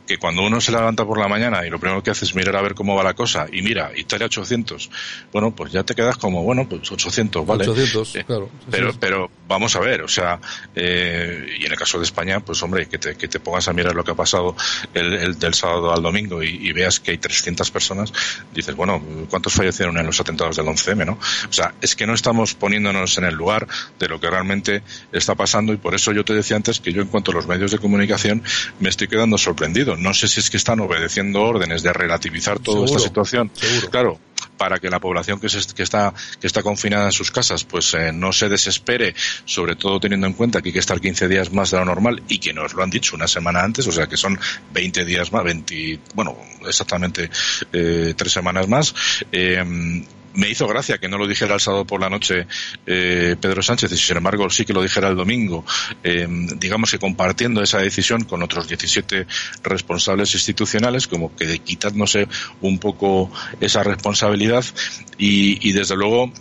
[0.05, 2.55] que cuando uno se levanta por la mañana y lo primero que hace es mirar
[2.55, 4.89] a ver cómo va la cosa y mira, Italia 800,
[5.31, 7.67] bueno, pues ya te quedas como, bueno, pues 800, ¿vale?
[7.67, 8.49] 800, eh, claro.
[8.69, 10.39] Pero, pero vamos a ver, o sea,
[10.75, 13.73] eh, y en el caso de España, pues hombre, que te, que te pongas a
[13.73, 14.55] mirar lo que ha pasado
[14.93, 18.13] el, el del sábado al domingo y, y, veas que hay 300 personas,
[18.53, 21.13] dices, bueno, ¿cuántos fallecieron en los atentados del 11M, no?
[21.13, 23.67] O sea, es que no estamos poniéndonos en el lugar
[23.99, 27.01] de lo que realmente está pasando y por eso yo te decía antes que yo
[27.01, 28.43] en cuanto a los medios de comunicación
[28.79, 32.85] me estoy quedando sorprendido no sé si es que están obedeciendo órdenes de relativizar toda
[32.85, 33.51] esta situación.
[33.53, 33.89] Seguro.
[33.89, 34.19] Claro,
[34.57, 37.93] para que la población que, se, que, está, que está confinada en sus casas pues
[37.93, 41.51] eh, no se desespere, sobre todo teniendo en cuenta que hay que estar 15 días
[41.51, 44.07] más de lo normal y que nos lo han dicho una semana antes, o sea
[44.07, 44.39] que son
[44.73, 47.29] 20 días más, 20, bueno, exactamente
[47.73, 48.93] eh, tres semanas más.
[49.31, 52.47] Eh, me hizo gracia que no lo dijera el sábado por la noche
[52.85, 55.65] eh, Pedro Sánchez y sin embargo sí que lo dijera el domingo,
[56.03, 59.27] eh, digamos que compartiendo esa decisión con otros 17
[59.63, 62.27] responsables institucionales, como que quitándose
[62.61, 64.63] un poco esa responsabilidad
[65.17, 66.31] y, y desde luego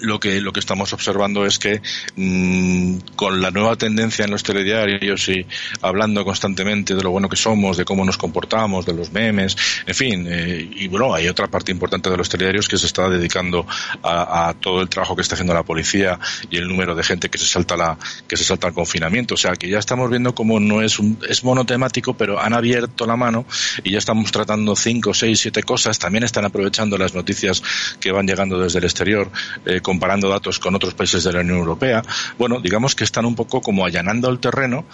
[0.00, 1.80] lo que lo que estamos observando es que
[2.16, 5.46] mmm, con la nueva tendencia en los telediarios y
[5.82, 9.94] hablando constantemente de lo bueno que somos, de cómo nos comportamos, de los memes, en
[9.94, 13.66] fin, eh, y bueno, hay otra parte importante de los telediarios que se está dedicando
[14.02, 16.18] a, a, todo el trabajo que está haciendo la policía
[16.50, 19.36] y el número de gente que se salta la que se salta el confinamiento, o
[19.36, 23.16] sea, que ya estamos viendo cómo no es un es monotemático, pero han abierto la
[23.16, 23.44] mano
[23.84, 27.62] y ya estamos tratando cinco, seis, siete cosas, también están aprovechando las noticias
[28.00, 29.30] que van llegando desde el exterior
[29.66, 32.00] eh, comparando datos con otros países de la Unión Europea.
[32.38, 34.84] Bueno, digamos que están un poco como allanando el terreno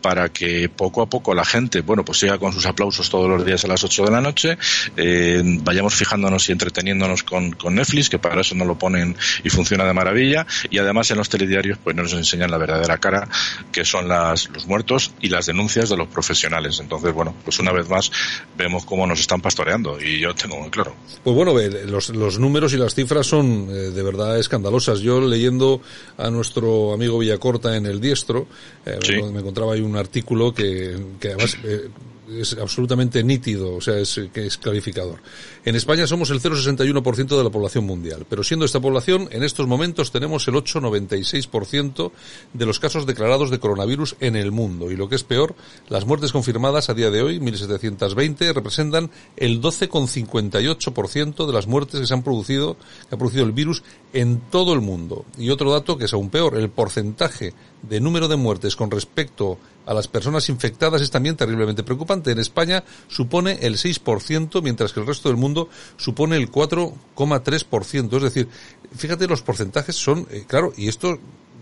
[0.00, 3.44] para que poco a poco la gente, bueno, pues siga con sus aplausos todos los
[3.44, 4.56] días a las 8 de la noche,
[4.96, 9.84] eh, vayamos fijándonos y entreteniéndonos con, Netflix, que para eso no lo ponen y funciona
[9.84, 13.28] de maravilla, y además en los telediarios pues nos enseñan la verdadera cara,
[13.72, 16.78] que son las, los muertos y las denuncias de los profesionales.
[16.78, 18.12] Entonces, bueno, pues una vez más
[18.56, 20.94] vemos cómo nos están pastoreando y yo tengo muy claro.
[21.24, 21.54] Pues bueno,
[21.86, 25.00] los, los números y las cifras son eh, de verdad escandalosas.
[25.00, 25.80] Yo leyendo
[26.16, 28.46] a nuestro amigo Villacorta en El Diestro,
[28.86, 29.12] eh, sí.
[29.22, 31.88] me encontraba ahí un artículo que, que además eh,
[32.30, 35.20] es absolutamente nítido, o sea, es, es clarificador.
[35.64, 39.66] En España somos el 0,61% de la población mundial, pero siendo esta población, en estos
[39.66, 42.12] momentos tenemos el 8,96%
[42.52, 44.90] de los casos declarados de coronavirus en el mundo.
[44.90, 45.54] Y lo que es peor,
[45.88, 52.06] las muertes confirmadas a día de hoy, 1.720, representan el 12,58% de las muertes que
[52.06, 52.76] se han producido,
[53.08, 53.82] que ha producido el virus
[54.12, 55.24] en todo el mundo.
[55.38, 59.58] Y otro dato que es aún peor, el porcentaje de número de muertes con respecto
[59.92, 62.30] las personas infectadas es también terriblemente preocupante.
[62.30, 68.16] En España supone el 6%, mientras que el resto del mundo supone el 4,3%.
[68.16, 68.48] Es decir,
[68.96, 71.18] fíjate, los porcentajes son, eh, claro, y esto,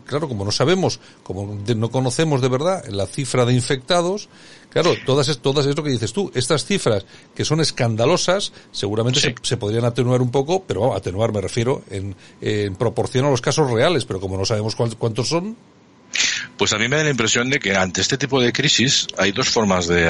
[0.07, 4.29] claro, como no sabemos, como no conocemos de verdad la cifra de infectados,
[4.71, 7.05] claro, todas, todas es lo que dices tú, estas cifras
[7.35, 9.29] que son escandalosas, seguramente sí.
[9.29, 13.31] se, se, podrían atenuar un poco, pero vamos, atenuar me refiero en, en proporción a
[13.31, 15.57] los casos reales, pero como no sabemos cuántos son,
[16.57, 19.33] pues a mí me da la impresión de que ante este tipo de crisis hay
[19.33, 20.09] dos formas de,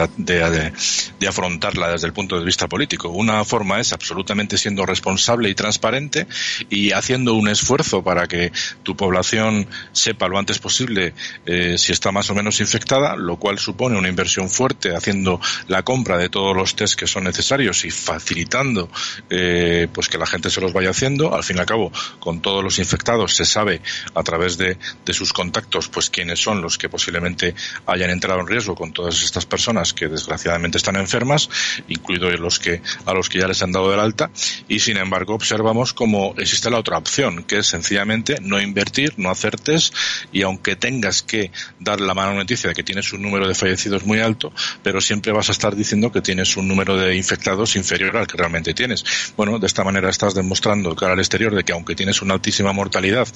[1.27, 3.09] afrontarla desde el punto de vista político.
[3.09, 6.27] Una forma es absolutamente siendo responsable y transparente
[6.69, 11.15] y haciendo un esfuerzo para que tu población sepa lo antes posible
[11.47, 15.83] eh, si está más o menos infectada, lo cual supone una inversión fuerte haciendo la
[15.83, 18.91] compra de todos los test que son necesarios y facilitando
[19.31, 21.35] eh, pues que la gente se los vaya haciendo.
[21.35, 23.81] Al fin y al cabo, con todos los infectados se sabe
[24.15, 24.77] a través de
[25.13, 27.55] sus contactos pues quiénes son los que posiblemente
[27.87, 31.49] hayan entrado en riesgo con todas estas personas que desgraciadamente están enfermas,
[31.89, 34.31] incluidos los que a los que ya les han dado del alta,
[34.69, 39.31] y sin embargo observamos como existe la otra opción, que es sencillamente no invertir, no
[39.31, 39.95] hacer test,
[40.33, 44.05] y aunque tengas que dar la mala noticia de que tienes un número de fallecidos
[44.05, 44.53] muy alto,
[44.83, 48.37] pero siempre vas a estar diciendo que tienes un número de infectados inferior al que
[48.37, 49.05] realmente tienes.
[49.37, 52.73] Bueno, de esta manera estás demostrando cara al exterior de que aunque tienes una altísima
[52.73, 53.29] mortalidad,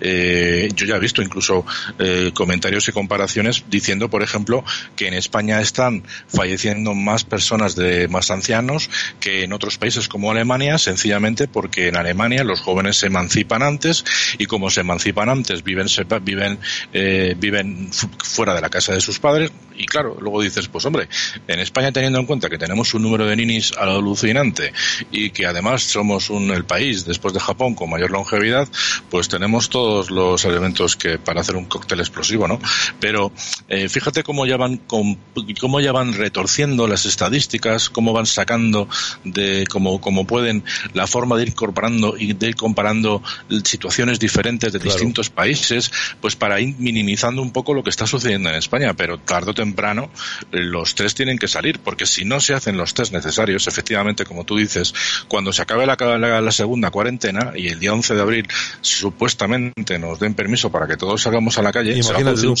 [0.00, 1.64] eh, yo ya he visto incluso
[2.04, 4.64] eh, comentarios y comparaciones diciendo, por ejemplo,
[4.96, 8.90] que en España están falleciendo más personas de más ancianos
[9.20, 14.04] que en otros países como Alemania, sencillamente porque en Alemania los jóvenes se emancipan antes
[14.38, 15.86] y como se emancipan antes viven
[16.22, 16.58] viven
[16.92, 17.90] eh, viven
[18.22, 19.50] fuera de la casa de sus padres.
[19.76, 21.08] Y claro, luego dices, pues hombre,
[21.48, 24.72] en España teniendo en cuenta que tenemos un número de ninis alucinante
[25.10, 28.68] y que además somos el país después de Japón con mayor longevidad,
[29.10, 32.58] pues tenemos todos los elementos que para hacer un cóctel explosivo, ¿no?
[33.00, 33.32] Pero
[33.68, 38.88] eh, fíjate cómo ya van cómo ya van retorciendo las estadísticas, cómo van sacando
[39.24, 43.22] de cómo, cómo pueden la forma de ir incorporando y de ir comparando
[43.64, 44.94] situaciones diferentes de claro.
[44.94, 49.18] distintos países, pues para ir minimizando un poco lo que está sucediendo en España, pero
[49.18, 50.10] tarde o temprano
[50.50, 54.44] los test tienen que salir, porque si no se hacen los test necesarios, efectivamente, como
[54.44, 54.94] tú dices,
[55.28, 58.48] cuando se acabe la, la, la segunda cuarentena y el día 11 de abril
[58.80, 62.56] supuestamente nos den permiso para que todos salgamos a la calle, se va, un,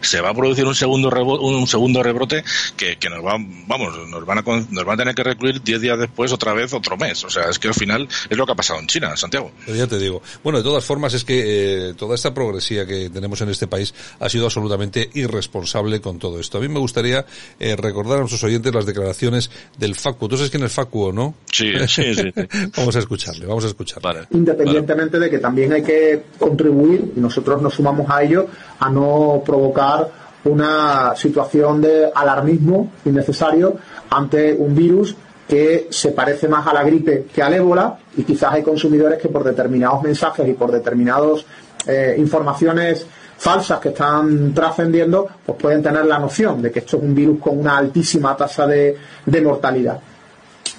[0.00, 2.44] se va, a producir un segundo rebote, un segundo rebrote
[2.76, 5.80] que, que nos va, vamos, nos van a nos van a tener que recluir 10
[5.80, 7.24] días después otra vez otro mes.
[7.24, 9.50] O sea, es que al final es lo que ha pasado en China, Santiago.
[9.64, 10.22] Pero ya te digo.
[10.42, 13.94] Bueno, de todas formas es que eh, toda esta progresía que tenemos en este país
[14.20, 16.58] ha sido absolutamente irresponsable con todo esto.
[16.58, 17.26] A mí me gustaría
[17.58, 20.28] eh, recordar a nuestros oyentes las declaraciones del FACU.
[20.28, 21.34] ¿Tú sabes quién es el FACU o no?
[21.50, 22.32] Sí, sí, sí.
[22.76, 24.02] vamos a escucharle, vamos a escucharle.
[24.02, 24.26] Vale.
[24.30, 25.26] Independientemente vale.
[25.26, 28.45] de que también hay que contribuir, y nosotros nos sumamos a ello,
[28.78, 30.08] a no provocar
[30.44, 33.76] una situación de alarmismo innecesario
[34.10, 35.16] ante un virus
[35.48, 39.28] que se parece más a la gripe que al ébola y quizás hay consumidores que
[39.28, 41.44] por determinados mensajes y por determinadas
[41.86, 43.06] eh, informaciones
[43.38, 47.38] falsas que están trascendiendo, pues pueden tener la noción de que esto es un virus
[47.38, 48.96] con una altísima tasa de,
[49.42, 50.00] mortalidad.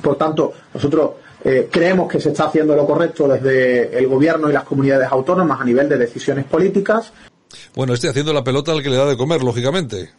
[0.02, 1.12] Por tanto, nosotros
[1.44, 5.62] eh, creemos que se está haciendo lo correcto desde el gobierno y las comunidades autónomas
[5.62, 7.14] a nivel de decisiones políticas.
[7.76, 10.12] Bueno, estoy haciendo la pelota al que le da de comer, lógicamente.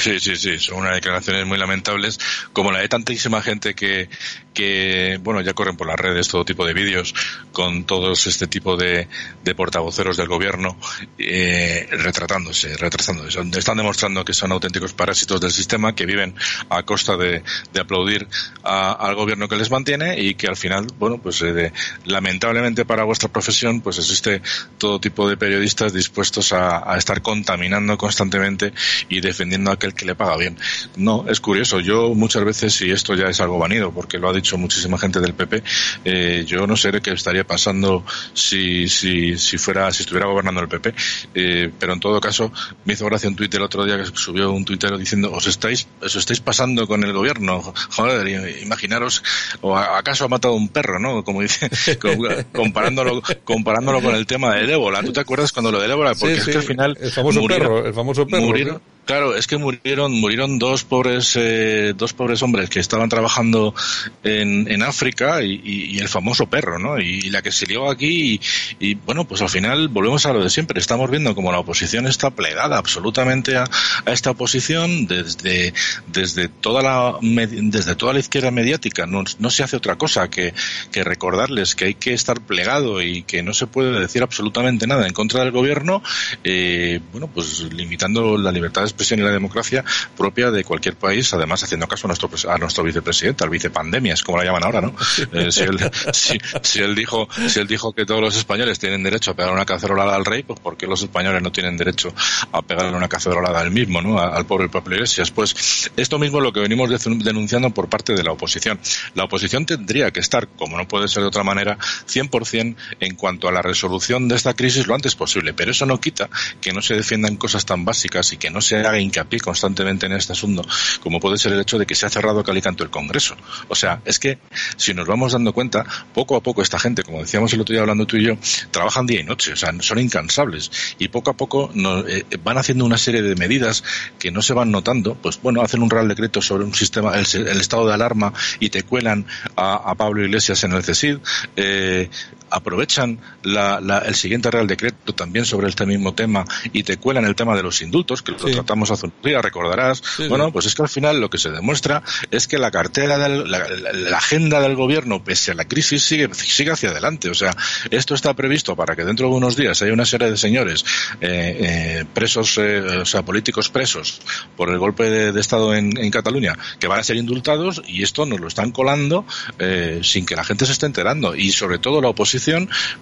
[0.00, 2.18] Sí, sí, sí, son unas declaraciones muy lamentables,
[2.52, 4.08] como la de tantísima gente que,
[4.52, 7.14] que, bueno, ya corren por las redes todo tipo de vídeos
[7.52, 9.08] con todos este tipo de,
[9.44, 10.76] de portavoceros del gobierno
[11.16, 13.40] eh, retratándose, retrasándose.
[13.56, 16.34] Están demostrando que son auténticos parásitos del sistema, que viven
[16.70, 18.26] a costa de, de aplaudir
[18.62, 21.72] a, al gobierno que les mantiene y que al final, bueno, pues eh, de,
[22.04, 24.42] lamentablemente para vuestra profesión, pues existe
[24.76, 28.72] todo tipo de periodistas dispuestos a, a estar contaminando constantemente
[29.08, 30.56] y defendiendo a aquel que le paga bien.
[30.96, 31.80] No, es curioso.
[31.80, 35.20] Yo muchas veces, y esto ya es algo vanido, porque lo ha dicho muchísima gente
[35.20, 35.62] del PP,
[36.04, 40.68] eh, yo no sé qué estaría pasando si, si, si fuera, si estuviera gobernando el
[40.68, 40.94] PP,
[41.34, 42.50] eh, pero en todo caso,
[42.84, 45.86] me hizo gracia un tuit el otro día que subió un tuitero diciendo, os estáis,
[46.00, 48.26] os estáis pasando con el gobierno, joder,
[48.62, 49.22] imaginaros,
[49.60, 51.22] o acaso ha matado un perro, ¿no?
[51.24, 51.68] Como dice,
[52.52, 55.02] comparándolo, comparándolo con el tema del ébola.
[55.02, 56.14] ¿Tú te acuerdas cuando lo del ébola?
[56.14, 58.42] Porque Sí, es sí, que al final, el famoso murieron- perro, el famoso perro.
[58.42, 63.74] murieron- Claro, es que murieron, murieron dos pobres, eh, dos pobres hombres que estaban trabajando
[64.22, 66.98] en, en África y, y- el famoso perro, ¿no?
[66.98, 68.40] Y, la que se lió aquí
[68.80, 70.80] y, bueno, pues al final volvemos a lo de siempre.
[70.80, 73.64] Estamos viendo como la oposición está plegada absolutamente a,
[74.06, 75.74] a esta oposición desde,
[76.06, 79.04] desde toda la, desde toda la izquierda mediática.
[79.06, 80.54] No, no se hace otra cosa que,
[80.92, 85.06] que recordarles que hay que estar plegado y que no se puede decir absolutamente nada
[85.06, 86.02] en contra del gobierno,
[86.42, 89.84] eh, bueno, pues limitando la libertad de expresión y la democracia
[90.16, 94.38] propia de cualquier país, además haciendo caso a nuestro, a nuestro vicepresidente, al vicepandemias, como
[94.38, 94.94] la llaman ahora, ¿no?
[95.32, 95.78] Eh, si, él,
[96.12, 99.52] si, si él dijo, si él dijo que todos los españoles tienen derecho a pegar
[99.52, 102.14] una cacerolada al rey, pues ¿por qué los españoles no tienen derecho
[102.52, 104.18] a pegarle una cacerolada al mismo, ¿no?
[104.18, 105.30] A- Al pobre Pablo Iglesias.
[105.30, 108.78] Pues esto mismo es lo que venimos de- denunciando por parte de la oposición.
[109.14, 113.48] La oposición tendría que estar, como no puede ser de otra manera, 100% en cuanto
[113.48, 115.52] a la resolución de esta crisis lo antes posible.
[115.54, 116.28] Pero eso no quita
[116.60, 120.12] que no se defiendan cosas tan básicas y que no se haga hincapié constantemente en
[120.12, 120.64] este asunto,
[121.00, 122.90] como puede ser el hecho de que se ha cerrado a cal y canto el
[122.90, 123.36] Congreso.
[123.68, 124.38] O sea, es que
[124.76, 127.82] si nos vamos dando cuenta, poco a poco esta gente, como decíamos el otro día
[127.82, 128.36] hablando tú y yo,
[128.70, 132.58] trabajan día y noche, o sea, son incansables y poco a poco nos, eh, van
[132.58, 133.84] haciendo una serie de medidas
[134.18, 137.26] que no se van notando, pues bueno, hacen un real decreto sobre un sistema, el,
[137.34, 141.18] el estado de alarma y te cuelan a, a Pablo Iglesias en el CESID,
[141.56, 142.10] eh,
[142.50, 147.24] aprovechan la, la, el siguiente Real Decreto también sobre este mismo tema y te cuelan
[147.24, 150.02] el tema de los indultos, que lo tratamos hace un día, recordarás.
[150.16, 150.50] Sí, bueno, sí.
[150.52, 154.16] pues es que al final lo que se demuestra es que la cartera, del, la,
[154.16, 157.30] agenda del gobierno, pese a la crisis, sigue, sigue hacia adelante.
[157.30, 157.56] O sea,
[157.90, 160.84] esto está previsto para que dentro de unos días haya una serie de señores
[161.20, 161.58] eh,
[162.00, 164.20] eh, presos, eh, o sea, políticos presos
[164.56, 168.02] por el golpe de, de Estado en, en Cataluña, que van a ser indultados y
[168.02, 169.24] esto nos lo están colando
[169.58, 171.34] eh, sin que la gente se esté enterando.
[171.34, 172.33] Y sobre todo la oposición,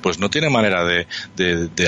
[0.01, 1.07] pues no tiene manera de,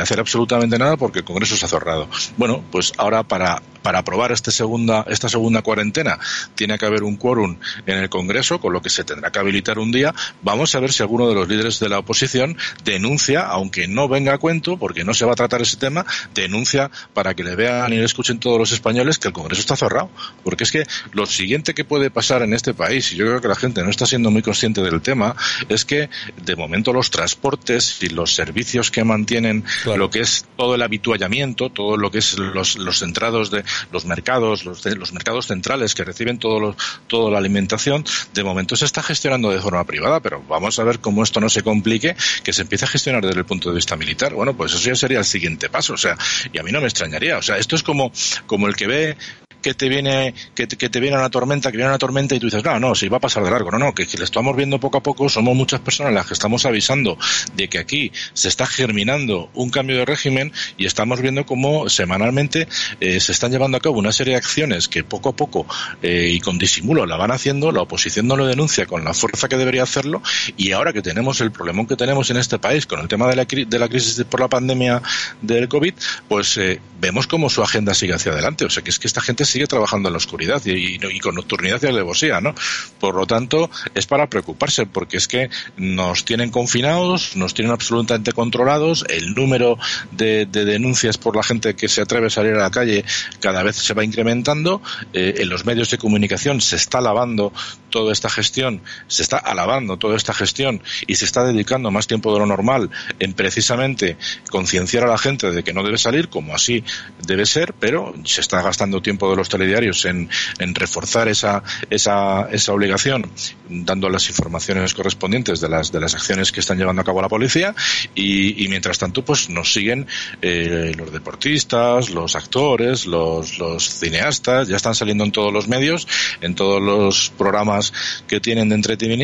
[0.00, 2.08] hacer absolutamente nada porque el Congreso se ha cerrado.
[2.36, 6.18] Bueno, pues ahora para, para aprobar este segunda, esta segunda cuarentena
[6.54, 9.78] tiene que haber un quórum en el Congreso, con lo que se tendrá que habilitar
[9.78, 10.14] un día.
[10.42, 14.34] Vamos a ver si alguno de los líderes de la oposición denuncia, aunque no venga
[14.34, 17.92] a cuento, porque no se va a tratar ese tema, denuncia para que le vean
[17.92, 20.10] y le escuchen todos los españoles que el Congreso está cerrado.
[20.42, 23.48] Porque es que lo siguiente que puede pasar en este país, y yo creo que
[23.48, 25.36] la gente no está siendo muy consciente del tema,
[25.68, 26.08] es que
[26.42, 29.98] de momento los transportes y los servicios que mantienen Claro.
[29.98, 34.04] lo que es todo el habituallamiento, todo lo que es los, los centrados de los
[34.04, 38.76] mercados, los, de- los mercados centrales que reciben todo lo- toda la alimentación, de momento
[38.76, 42.16] se está gestionando de forma privada, pero vamos a ver cómo esto no se complique,
[42.42, 44.32] que se empiece a gestionar desde el punto de vista militar.
[44.34, 46.16] Bueno, pues eso ya sería el siguiente paso, o sea,
[46.52, 48.12] y a mí no me extrañaría, o sea, esto es como,
[48.46, 49.16] como el que ve
[49.64, 52.38] que te viene que te, que te viene una tormenta, que viene una tormenta y
[52.38, 53.70] tú dices, no, no, si va a pasar de largo.
[53.70, 56.34] No, no, que, que lo estamos viendo poco a poco, somos muchas personas las que
[56.34, 57.16] estamos avisando
[57.54, 62.68] de que aquí se está germinando un cambio de régimen y estamos viendo cómo semanalmente
[63.00, 65.66] eh, se están llevando a cabo una serie de acciones que poco a poco
[66.02, 69.48] eh, y con disimulo la van haciendo, la oposición no lo denuncia con la fuerza
[69.48, 70.22] que debería hacerlo
[70.58, 73.36] y ahora que tenemos el problemón que tenemos en este país con el tema de
[73.36, 75.00] la, de la crisis por la pandemia
[75.40, 75.94] del COVID,
[76.28, 78.64] pues eh, vemos cómo su agenda sigue hacia adelante.
[78.64, 81.20] O sea, que es que esta gente se sigue trabajando en la oscuridad y, y,
[81.20, 82.56] con nocturnidad y alevosía, ¿no?
[82.98, 88.32] Por lo tanto, es para preocuparse porque es que nos tienen confinados, nos tienen absolutamente
[88.32, 89.78] controlados, el número
[90.10, 93.04] de, de denuncias por la gente que se atreve a salir a la calle
[93.38, 94.82] cada vez se va incrementando,
[95.12, 97.52] eh, en los medios de comunicación se está lavando
[97.94, 102.32] toda esta gestión, se está alabando toda esta gestión y se está dedicando más tiempo
[102.32, 102.90] de lo normal
[103.20, 104.16] en precisamente
[104.50, 106.82] concienciar a la gente de que no debe salir, como así
[107.24, 110.28] debe ser, pero se está gastando tiempo de los telediarios en,
[110.58, 113.30] en reforzar esa, esa, esa obligación,
[113.68, 117.28] dando las informaciones correspondientes de las, de las acciones que están llevando a cabo la
[117.28, 117.76] policía
[118.16, 120.08] y, mientras tanto pues nos siguen
[120.42, 126.08] eh, los deportistas, los actores, los, los cineastas, ya están saliendo en todos los medios,
[126.40, 127.83] en todos los programas
[128.26, 128.74] que tienen de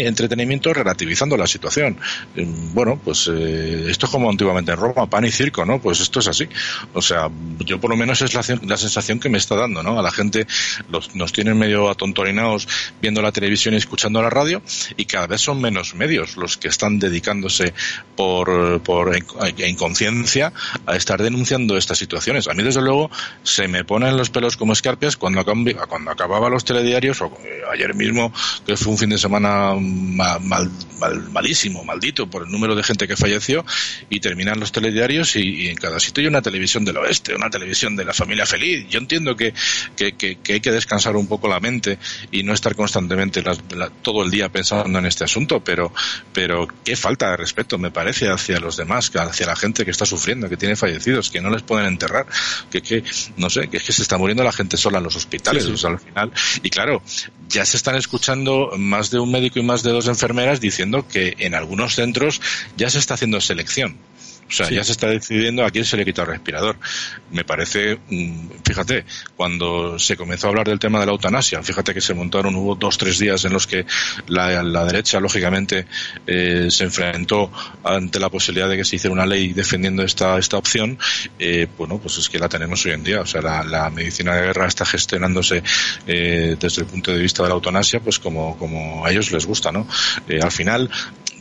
[0.06, 1.98] entretenimiento, relativizando la situación.
[2.36, 5.80] Mm, bueno, pues eh, esto es como antiguamente en Roma, pan y circo, ¿no?
[5.80, 6.48] Pues esto es así.
[6.94, 7.30] O sea,
[7.60, 9.98] yo por lo menos es la, la sensación que me está dando, ¿no?
[9.98, 10.46] A la gente
[10.90, 12.68] los, nos tienen medio atontorinados
[13.00, 14.62] viendo la televisión y escuchando la radio
[14.96, 17.74] y cada vez son menos medios los que están dedicándose
[18.16, 19.16] por, por
[19.58, 20.52] inconsciencia
[20.86, 22.48] a estar denunciando estas situaciones.
[22.48, 23.10] A mí, desde luego,
[23.42, 27.94] se me ponen los pelos como escarpias cuando, cuando acababa los telediarios, o eh, ayer
[27.94, 28.32] mismo,
[28.66, 33.08] que fue un fin de semana mal, mal, malísimo, maldito, por el número de gente
[33.08, 33.64] que falleció,
[34.08, 37.96] y terminan los telediarios y, en cada sitio hay una televisión del oeste, una televisión
[37.96, 38.86] de la familia feliz.
[38.88, 39.54] Yo entiendo que,
[39.96, 41.98] que, que, hay que descansar un poco la mente
[42.30, 43.42] y no estar constantemente
[44.02, 45.92] todo el día pensando en este asunto, pero,
[46.32, 50.06] pero qué falta de respeto me parece hacia los demás, hacia la gente que está
[50.06, 52.26] sufriendo, que tiene fallecidos, que no les pueden enterrar,
[52.70, 53.04] que, que
[53.36, 55.98] no sé, que es que se está muriendo la gente sola en los hospitales, al
[55.98, 56.32] final.
[56.62, 57.02] Y claro,
[57.50, 61.34] ya se están escuchando más de un médico y más de dos enfermeras diciendo que
[61.38, 62.40] en algunos centros
[62.76, 63.98] ya se está haciendo selección
[64.50, 66.76] o sea, ya se está decidiendo a quién se le quita el respirador.
[67.30, 69.04] Me parece, mm, fíjate,
[69.36, 72.74] cuando se comenzó a hablar del tema de la eutanasia, fíjate que se montaron, hubo
[72.74, 73.86] dos, tres días en los que
[74.26, 75.86] la, la derecha, lógicamente,
[76.26, 77.52] eh, se enfrentó
[77.84, 80.98] ante la posibilidad de que se hiciera una ley defendiendo esta, esta opción.
[81.38, 83.20] Eh, bueno, pues es que la tenemos hoy en día.
[83.20, 85.62] O sea, la, la medicina de guerra está gestionándose
[86.06, 89.46] eh, desde el punto de vista de la eutanasia, pues como, como a ellos les
[89.46, 89.86] gusta, ¿no?
[90.28, 90.90] Eh, al final,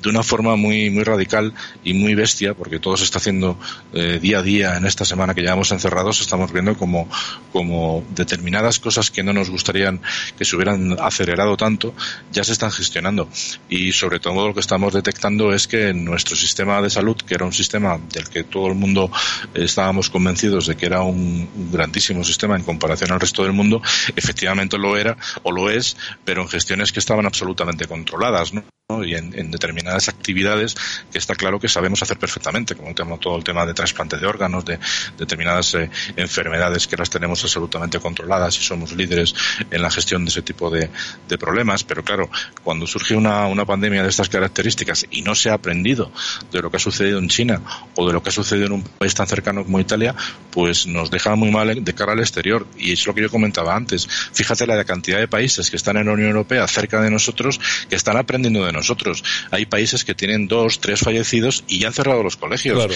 [0.02, 3.60] de una forma muy, muy radical y muy bestia, porque todo se está haciendo
[3.94, 7.10] eh, día a día en esta semana que llevamos encerrados, estamos viendo como,
[7.52, 10.02] como determinadas cosas que no nos gustarían
[10.38, 11.94] que se hubieran acelerado tanto,
[12.32, 13.30] ya se están gestionando.
[13.70, 17.46] Y sobre todo lo que estamos detectando es que nuestro sistema de salud, que era
[17.46, 19.12] un sistema del que todo el mundo
[19.54, 23.82] estábamos convencidos de que era un, un grandísimo sistema en comparación al resto del mundo,
[24.16, 28.64] efectivamente lo era o lo es, pero en gestiones que estaban absolutamente controladas, ¿no?
[28.90, 30.76] Y en, determinadas actividades
[31.12, 34.66] que está claro que sabemos hacer perfectamente, como todo el tema de trasplante de órganos,
[34.66, 34.80] de
[35.16, 39.36] determinadas eh, enfermedades que las tenemos absolutamente controladas y somos líderes
[39.70, 40.90] en la gestión de ese tipo de,
[41.28, 41.84] de problemas.
[41.84, 42.32] Pero claro,
[42.64, 46.12] cuando surge una, una, pandemia de estas características y no se ha aprendido
[46.52, 47.62] de lo que ha sucedido en China
[47.94, 50.16] o de lo que ha sucedido en un país tan cercano como Italia,
[50.50, 52.66] pues nos deja muy mal de cara al exterior.
[52.76, 54.08] Y es lo que yo comentaba antes.
[54.34, 57.96] Fíjate la cantidad de países que están en la Unión Europea cerca de nosotros que
[57.96, 59.24] están aprendiendo de nosotros nosotros.
[59.52, 62.78] Hay países que tienen dos, tres fallecidos y ya han cerrado los colegios.
[62.78, 62.94] Claro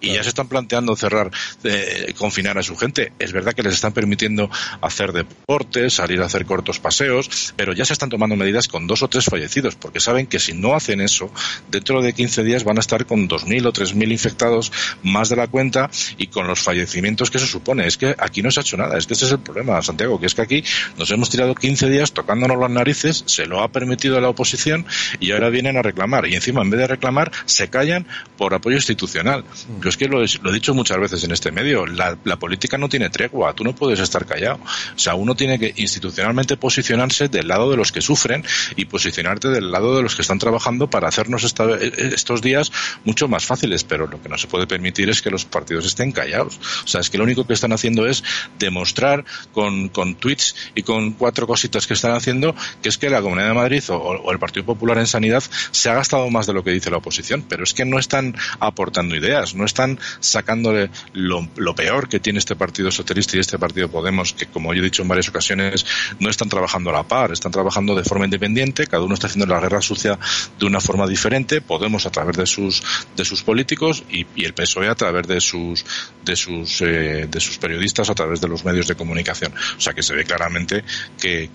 [0.00, 1.30] y ya se están planteando cerrar,
[1.64, 3.12] eh, confinar a su gente.
[3.18, 7.84] Es verdad que les están permitiendo hacer deportes, salir a hacer cortos paseos, pero ya
[7.84, 11.00] se están tomando medidas con dos o tres fallecidos, porque saben que si no hacen
[11.00, 11.30] eso,
[11.70, 14.72] dentro de 15 días van a estar con 2.000 o 3.000 infectados
[15.02, 17.86] más de la cuenta y con los fallecimientos que se supone.
[17.86, 20.20] Es que aquí no se ha hecho nada, es que ese es el problema, Santiago,
[20.20, 20.64] que es que aquí
[20.98, 24.86] nos hemos tirado 15 días tocándonos las narices, se lo ha permitido la oposición
[25.20, 26.26] y ahora vienen a reclamar.
[26.26, 29.44] Y encima, en vez de reclamar, se callan por apoyo institucional.
[29.86, 33.08] Yo es que lo, he dicho muchas veces en este medio, la, política no tiene
[33.08, 34.58] tregua, tú no puedes estar callado.
[34.96, 39.46] O sea, uno tiene que institucionalmente posicionarse del lado de los que sufren y posicionarte
[39.46, 42.72] del lado de los que están trabajando para hacernos esta, estos días
[43.04, 46.10] mucho más fáciles, pero lo que no se puede permitir es que los partidos estén
[46.10, 46.58] callados.
[46.84, 48.24] O sea, es que lo único que están haciendo es
[48.58, 53.22] demostrar con, con tweets y con cuatro cositas que están haciendo que es que la
[53.22, 56.54] Comunidad de Madrid o, o el Partido Popular en Sanidad se ha gastado más de
[56.54, 59.98] lo que dice la oposición, pero es que no están aportando ideas, no están están
[60.20, 64.72] sacándole lo, lo, peor que tiene este partido socialista y este partido Podemos, que como
[64.72, 65.84] yo he dicho en varias ocasiones,
[66.18, 69.46] no están trabajando a la par, están trabajando de forma independiente, cada uno está haciendo
[69.46, 70.18] la guerra sucia
[70.58, 72.82] de una forma diferente, Podemos a través de sus,
[73.16, 75.84] de sus políticos y, el PSOE a través de sus,
[76.24, 79.52] de sus, eh, de sus periodistas, a través de los medios de comunicación.
[79.76, 80.84] O sea que se ve claramente
[81.18, 81.50] que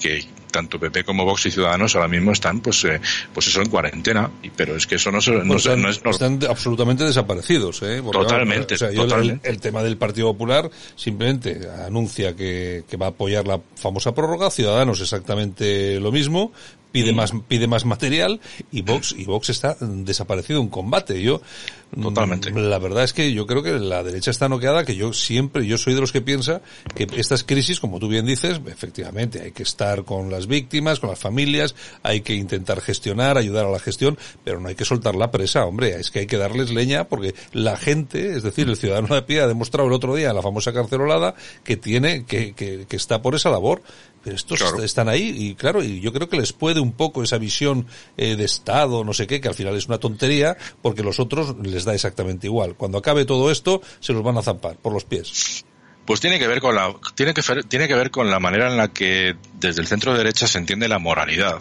[0.51, 2.99] tanto PP como Vox y Ciudadanos ahora mismo están, pues, eh,
[3.33, 5.89] pues eso en cuarentena, y, pero es que eso no, se, no, Pues están, no
[5.89, 6.13] es normal.
[6.37, 8.01] están absolutamente desaparecidos, ¿eh?
[8.03, 9.49] Porque, Totalmente, o sea, yo el- totalmente.
[9.49, 14.51] El, tema del Partido Popular simplemente anuncia que, que va a apoyar la famosa prórroga,
[14.51, 16.51] Ciudadanos exactamente lo mismo,
[16.91, 16.93] Mm.
[16.93, 21.21] pide más pide más material y Vox y Vox está mm, desaparecido en combate.
[21.21, 21.41] Yo
[21.95, 22.51] mm, Totalmente.
[22.51, 25.77] La verdad es que yo creo que la derecha está noqueada, que yo siempre yo
[25.77, 26.61] soy de los que piensa
[26.93, 31.09] que estas crisis, como tú bien dices, efectivamente hay que estar con las víctimas, con
[31.09, 35.15] las familias, hay que intentar gestionar, ayudar a la gestión, pero no hay que soltar
[35.15, 38.77] la presa, hombre, es que hay que darles leña porque la gente, es decir, el
[38.77, 42.53] ciudadano de pie ha demostrado el otro día en la famosa carcelolada que tiene, que,
[42.53, 43.81] que, que está por esa labor.
[44.23, 44.75] Pero estos Claro.
[44.77, 47.87] est- están ahí y claro, y yo creo que les puede un poco esa visión
[48.17, 51.55] eh, de Estado, no sé qué, que al final es una tontería, porque los otros
[51.63, 52.75] les da exactamente igual.
[52.75, 55.65] Cuando acabe todo esto, se los van a zampar por los pies.
[56.11, 58.75] Pues tiene que ver con la tiene que tiene que ver con la manera en
[58.75, 61.59] la que desde el centro derecha se entiende la moralidad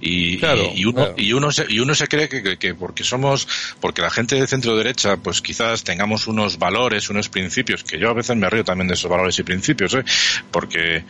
[0.00, 1.14] y, Claro, y, y uno claro.
[1.18, 3.46] y uno se, y uno se cree que, que- que porque somos
[3.80, 8.08] porque la gente de centro derecha pues quizás tengamos unos valores unos principios que yo
[8.08, 10.04] a veces me río también de esos valores y principios ¿eh?
[10.50, 11.04] porque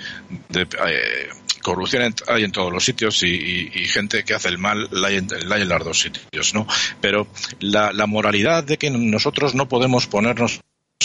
[0.48, 1.28] de- eh,
[1.62, 5.08] corrupción hay en todos los sitios y, y- y gente que hace el mal la
[5.08, 6.66] hay en, la hay en los dos sitios no
[7.00, 7.28] pero
[7.60, 10.58] la, la moralidad de que nosotros no podemos ponernos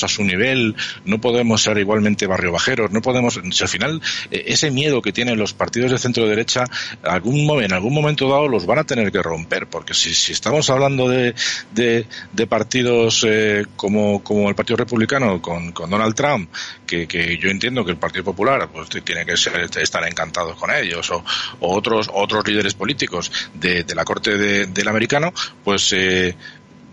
[0.04, 0.76] a su nivel,
[1.06, 5.14] no podemos ser igualmente barrio bajeros, no podemos, si al final eh, ese miedo que
[5.14, 6.66] tienen los partidos de centro derecha,
[7.02, 11.08] algún en algún momento dado los van a tener que romper, porque si, estamos hablando
[11.08, 11.34] de,
[11.72, 12.06] de,
[12.48, 16.50] partidos eh, como, como el Partido Republicano con, con Donald Trump,
[16.86, 20.72] que, que yo entiendo que el Partido Popular pues tiene que ser, estar encantados con
[20.72, 21.24] ellos, o,
[21.62, 25.34] o otros, otros líderes políticos de, de la corte de- del americano,
[25.64, 26.36] pues eh,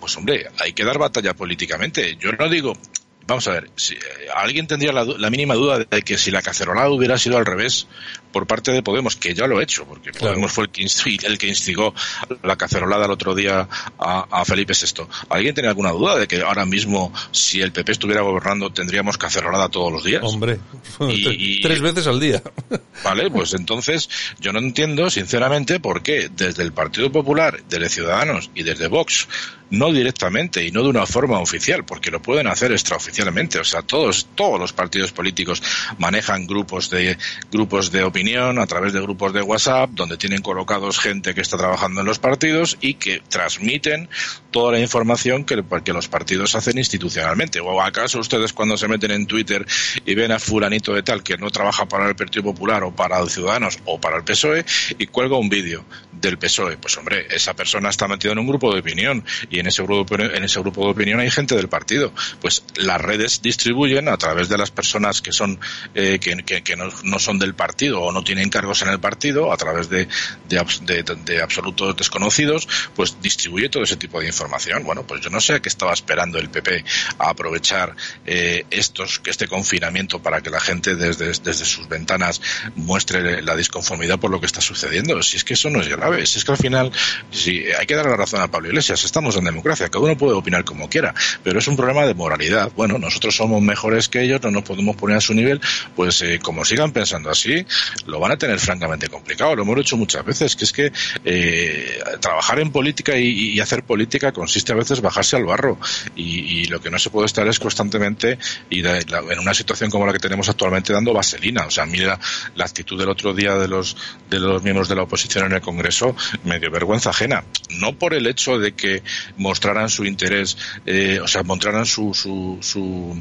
[0.03, 2.17] pues hombre, hay que dar batalla políticamente.
[2.21, 2.77] Yo no digo,
[3.25, 3.99] vamos a ver, si eh,
[4.35, 7.87] alguien tendría la, mínima duda de que si la cacerolada hubiera sido al revés
[8.33, 10.29] por parte de Podemos, que ya lo ha hecho, porque Claro.
[10.33, 11.95] Podemos fue el que, insti- el que instigó
[12.43, 15.05] la cacerolada el otro día a, a Felipe VI.
[15.29, 19.69] ¿Alguien tiene alguna duda de que ahora mismo, si el PP estuviera gobernando, tendríamos cacerolada
[19.69, 20.23] todos los días?
[20.25, 20.59] Hombre,
[21.11, 22.43] y- tres veces al día.
[23.05, 24.09] Vale, pues entonces
[24.41, 29.29] yo no entiendo sinceramente por qué desde el Partido Popular, desde Ciudadanos y desde Vox,
[29.73, 33.59] no directamente y no de una forma oficial, porque lo pueden hacer extraoficialmente.
[33.59, 35.63] O sea, todos, todos los partidos políticos
[35.99, 37.17] manejan grupos de,
[37.51, 41.57] grupos de opinión a través de grupos de WhatsApp, donde tienen colocados gente que está
[41.57, 44.11] trabajando en los partidos y que transmiten
[44.51, 47.59] toda la información que, que los partidos hacen institucionalmente.
[47.61, 49.67] ¿O acaso ustedes cuando se meten en Twitter
[50.05, 53.19] y ven a fulanito de tal que no trabaja para el Partido Popular o para
[53.21, 54.67] los Ciudadanos o para el PSOE
[54.99, 56.77] y cuelga un vídeo del PSOE?
[56.77, 60.15] Pues hombre, esa persona está metida en un grupo de opinión y en ese grupo,
[60.17, 62.13] en ese grupo de opinión hay gente del partido.
[62.41, 65.59] Pues las redes distribuyen a través de las personas que son
[65.95, 69.53] eh, que, que- no, no son del partido o no tienen cargos en el partido
[69.53, 70.09] a través de,
[70.49, 74.85] de, de- absolutos desconocidos, pues distribuye todo ese tipo de información.
[74.85, 76.85] Bueno, pues yo no sé a qué estaba esperando el PP
[77.19, 77.95] a aprovechar
[78.27, 82.41] eh, estos este confinamiento para que la gente desde, desde sus ventanas
[82.75, 85.23] muestre la disconformidad por lo que está sucediendo.
[85.23, 86.91] Si es que eso no es grave, si es que al final
[87.31, 90.65] si hay que dar la razón a Pablo Iglesias, estamos democracia, cada uno puede opinar
[90.65, 92.73] como quiera, pero es un problema de moralidad.
[92.77, 95.61] Bueno, nosotros somos mejores que ellos, no nos podemos poner a su nivel,
[95.97, 97.65] pues eh, como sigan pensando así,
[98.07, 99.55] lo van a tener francamente complicado.
[99.57, 100.93] Lo hemos hecho muchas veces, que es que
[101.25, 105.79] eh, trabajar en política y, hacer política consiste a veces bajarse al barro
[106.17, 108.39] y, lo que no se puede estar es constantemente
[108.71, 111.67] y en una situación como la que tenemos actualmente dando vaselina.
[111.67, 112.19] O sea, mira
[112.55, 113.97] la actitud del otro día de los
[114.31, 117.45] de los miembros de la oposición en el Congreso me dio vergüenza ajena.
[117.71, 119.03] No por el hecho de que
[119.37, 120.57] mostraran su interés,
[120.87, 123.21] eh, o sea, mostraran su, su, su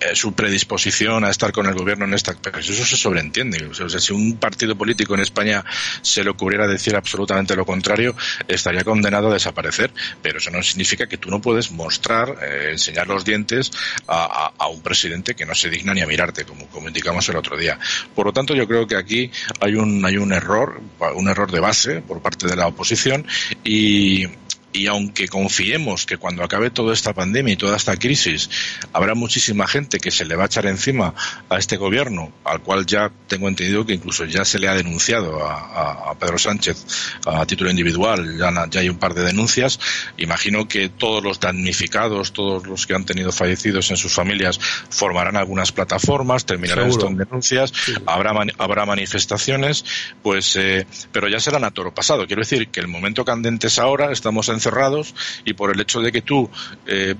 [0.00, 3.64] eh, su predisposición a estar con el gobierno en esta pero eso se sobreentiende.
[3.66, 5.64] O sea si un partido político en España
[6.02, 8.14] se le ocurriera decir absolutamente lo contrario
[8.48, 9.92] estaría condenado a desaparecer.
[10.20, 13.70] Pero eso no significa que tú no puedes mostrar eh, enseñar los dientes
[14.08, 14.24] a,
[14.58, 17.36] a- a un presidente que no se digna ni a mirarte como, como indicamos el
[17.36, 17.78] otro día.
[18.16, 19.30] Por lo tanto yo creo que aquí
[19.60, 20.80] hay un hay un error
[21.14, 23.24] un error de base por parte de la oposición
[23.62, 24.26] y
[24.74, 28.50] y aunque confiemos que cuando acabe toda esta pandemia y toda esta crisis
[28.92, 31.14] habrá muchísima gente que se le va a echar encima
[31.48, 35.46] a este gobierno, al cual ya tengo entendido que incluso ya se le ha denunciado
[35.46, 36.84] a, a- a Pedro Sánchez
[37.24, 38.50] a título individual, ya,
[38.80, 39.78] hay un par de denuncias,
[40.16, 44.58] imagino que todos los damnificados, todos los que han tenido fallecidos en sus familias
[44.90, 47.72] formarán algunas plataformas, terminarán en denuncias,
[48.06, 49.84] habrá, mani- habrá manifestaciones,
[50.22, 52.26] pues, eh, pero ya serán a toro pasado.
[52.26, 56.00] Quiero decir que el momento candente es ahora, estamos encerrados cerrados y por el hecho
[56.00, 56.50] de que tú
[56.86, 57.14] eh,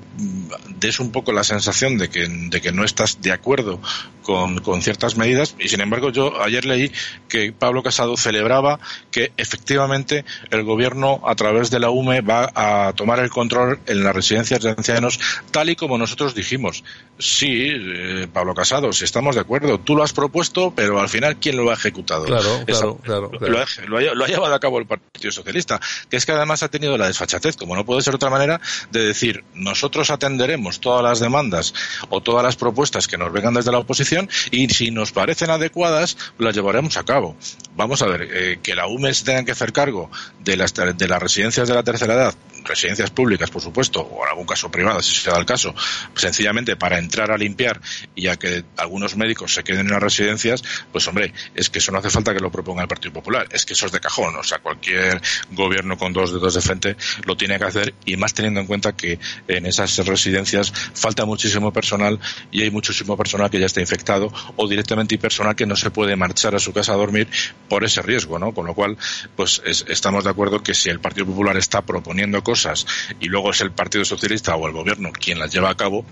[0.81, 3.81] des un poco la sensación de que, de que no estás de acuerdo
[4.23, 6.91] con, con, ciertas medidas y sin embargo yo ayer leí
[7.29, 8.81] que Pablo Casado celebraba
[9.11, 14.03] que efectivamente el gobierno a través de la UME va a tomar el control en
[14.03, 15.21] las residencias de ancianos
[15.51, 16.83] tal y como nosotros dijimos.
[17.19, 21.37] Sí, eh, Pablo Casado, si estamos de acuerdo, tú lo has propuesto, pero al final
[21.37, 22.25] ¿quién lo ha ejecutado?
[22.25, 25.81] Claro, claro, claro, Lo, ha, lo, ha, lo, ha, llevado a cabo el Partido Socialista,
[26.11, 28.61] que es que además ha tenido la desfachatez, como no puede ser de otra manera,
[28.91, 31.73] de decir nosotros atenderemos todas las demandas
[32.09, 36.17] o todas las propuestas que nos vengan desde la oposición y si nos parecen adecuadas,
[36.39, 37.37] las llevaremos a cabo.
[37.77, 40.11] Vamos a ver, eh, que la UME se tenga que hacer cargo
[40.41, 42.35] de las, de las residencias de la tercera edad,
[42.65, 45.75] residencias públicas, por supuesto, o en algún caso privadas, si se da el caso,
[46.15, 47.81] sencillamente para entrar a limpiar
[48.15, 51.93] y a que algunos médicos se queden en las residencias, pues hombre, es que eso
[51.93, 54.35] no hace falta que lo proponga el Partido Popular, es que eso es de cajón,
[54.37, 55.21] o sea, cualquier
[55.53, 58.93] gobierno con dos dedos de frente lo tiene que hacer y más teniendo en cuenta
[58.97, 62.19] que en esas residencias falta muchísimo personal
[62.51, 65.91] y hay muchísimo personal que ya está infectado o directamente hay personal que no se
[65.91, 67.29] puede marchar a su casa a dormir
[67.69, 68.53] por ese riesgo, ¿no?
[68.53, 68.97] Con lo cual,
[69.37, 72.87] pues es, estamos de acuerdo que si el Partido Popular está proponiendo cosas
[73.21, 76.05] y luego es el Partido Socialista o el Gobierno quien las lleva a cabo,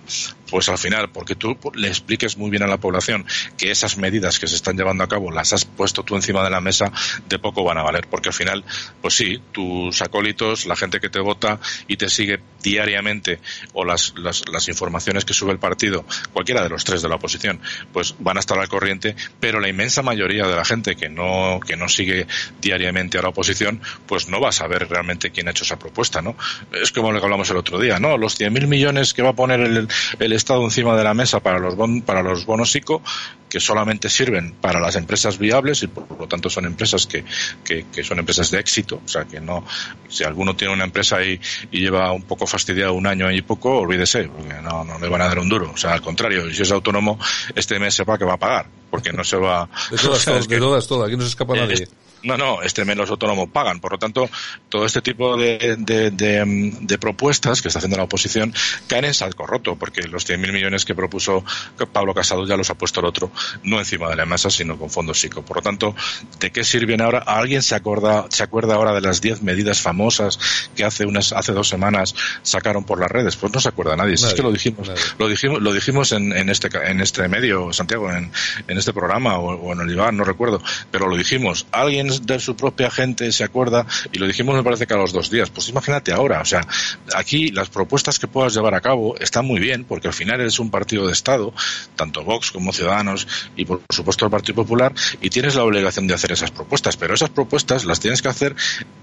[0.51, 3.25] pues al final, porque tú le expliques muy bien a la población
[3.57, 6.51] que esas medidas que se están llevando a cabo las has puesto tú encima de
[6.51, 6.93] la mesa,
[7.29, 8.65] de poco van a valer, porque al final,
[9.01, 13.41] pues sí, tus acólitos, la gente que te vota y te sigue diariamente
[13.73, 17.17] o las, las, las informaciones que sube el partido, cualquiera de los tres de la
[17.17, 17.61] oposición,
[17.93, 21.61] pues van a estar al corriente, pero la inmensa mayoría de la gente que no,
[21.67, 22.27] que no sigue
[22.61, 26.23] diariamente a la oposición, pues no va a saber realmente quién ha hecho esa propuesta,
[26.23, 26.37] ¿no?
[26.73, 28.17] Es como lo que hablamos el otro día, ¿no?
[28.17, 31.59] Los 100.000 millones que va a poner el, el Estado encima de la mesa para
[31.59, 33.03] los, bon, para los bonos ICO,
[33.49, 37.23] que solamente sirven para las empresas viables y por lo tanto son empresas que,
[37.63, 39.65] que, que son empresas de éxito, o sea que no,
[40.09, 41.39] si alguno tiene una empresa y,
[41.71, 45.21] y lleva un poco fastidiado un año y poco, olvídese, porque no, no le van
[45.21, 47.19] a dar un duro, o sea al contrario, si es autónomo,
[47.55, 49.69] este mes sepa que va a pagar, porque no se va...
[49.91, 51.87] De todas, sea, es que, de todas, todas, aquí no se escapa nadie.
[52.23, 53.81] No, no, este mes los autónomos pagan.
[53.81, 54.29] Por lo tanto,
[54.69, 58.55] todo este tipo de, de, de, de propuestas que está haciendo la oposición
[58.87, 61.45] caen en salco roto, porque los 100.000 millones que propuso
[61.93, 63.33] Pablo Casado ya los ha puesto el otro,
[63.65, 65.43] no encima de la mesa, sino con fondos psico.
[65.43, 65.95] Por lo tanto,
[66.39, 67.19] ¿de qué sirven ahora?
[67.19, 70.39] ¿Alguien se acuerda, se acuerda ahora de las 10 medidas famosas
[70.77, 73.37] que hace unas, hace dos semanas sacaron por las redes?
[73.37, 74.15] Pues no se acuerda nadie.
[74.15, 75.01] nadie es que lo dijimos, nadie.
[75.19, 78.31] lo dijimos, lo dijimos en, en, este, en este medio, Santiago, en,
[78.69, 81.67] en este programa o, o en el Iván, no recuerdo, pero lo dijimos.
[81.73, 85.13] Alguien de su propia gente se acuerda, y lo dijimos me parece que a los
[85.13, 86.67] dos días, pues imagínate ahora, o sea,
[87.15, 90.59] aquí las propuestas que puedas llevar a cabo están muy bien, porque al final eres
[90.59, 91.53] un partido de Estado,
[91.97, 96.15] tanto Vox como Ciudadanos y por supuesto el Partido Popular, y tienes la obligación de
[96.15, 98.55] hacer esas propuestas, pero esas propuestas las tienes que hacer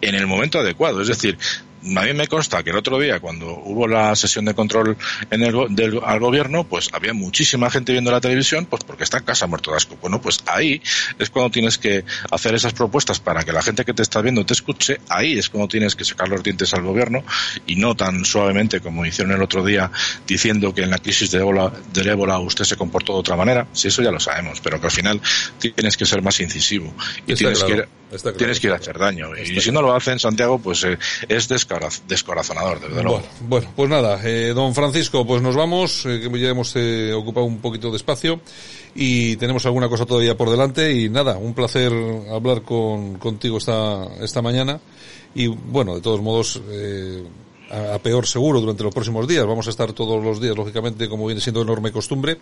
[0.01, 1.37] en el momento adecuado, es decir,
[1.83, 4.97] a mí me consta que el otro día, cuando hubo la sesión de control
[5.31, 9.19] en el, del, al gobierno, pues había muchísima gente viendo la televisión, pues porque está
[9.19, 9.97] en casa muerto de asco.
[10.01, 10.81] Bueno, pues ahí
[11.17, 14.45] es cuando tienes que hacer esas propuestas para que la gente que te está viendo
[14.45, 14.99] te escuche.
[15.09, 17.23] Ahí es cuando tienes que sacar los dientes al gobierno
[17.65, 19.91] y no tan suavemente como hicieron el otro día
[20.27, 23.67] diciendo que en la crisis de ébola, del ébola usted se comportó de otra manera.
[23.73, 25.21] Sí, eso ya lo sabemos, pero que al final
[25.59, 26.93] tienes que ser más incisivo
[27.25, 27.75] y está tienes claro,
[28.09, 29.35] que claro, tienes que ir a hacer daño.
[29.37, 31.47] Y si no lo hacen, Santiago, pues eh, es
[32.07, 33.19] descorazonador, desde luego.
[33.19, 37.13] Bueno, bueno, pues nada, eh, don Francisco, pues nos vamos, eh, que ya hemos eh,
[37.13, 38.41] ocupado un poquito de espacio
[38.95, 41.91] y tenemos alguna cosa todavía por delante y nada, un placer
[42.31, 44.79] hablar con, contigo esta, esta mañana
[45.35, 47.23] y bueno, de todos modos, eh,
[47.69, 49.45] a, a, peor seguro durante los próximos días.
[49.45, 52.37] Vamos a estar todos los días, lógicamente, como viene siendo enorme costumbre,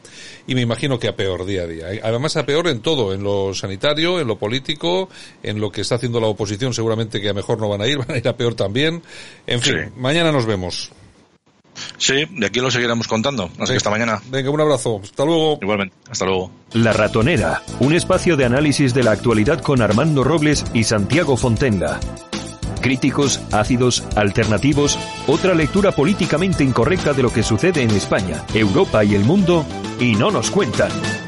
[0.45, 1.87] y me imagino que a peor día a día.
[2.03, 5.09] Además, a peor en todo, en lo sanitario, en lo político,
[5.43, 7.97] en lo que está haciendo la oposición, seguramente que a mejor no van a ir,
[8.07, 9.03] van a ir a peor también.
[9.45, 9.91] En fin, sí.
[9.97, 10.91] mañana nos vemos.
[11.97, 13.45] Sí, de aquí lo seguiremos contando.
[13.45, 13.67] Así Venga.
[13.67, 14.21] que hasta mañana.
[14.29, 14.99] Venga, un abrazo.
[15.03, 15.59] Hasta luego.
[15.61, 15.95] Igualmente.
[16.09, 16.51] Hasta luego.
[16.73, 21.99] La Ratonera, un espacio de análisis de la actualidad con Armando Robles y Santiago Fontenga
[22.87, 29.13] críticos, ácidos, alternativos, otra lectura políticamente incorrecta de lo que sucede en España, Europa y
[29.13, 29.65] el mundo,
[29.99, 31.26] y no nos cuentan.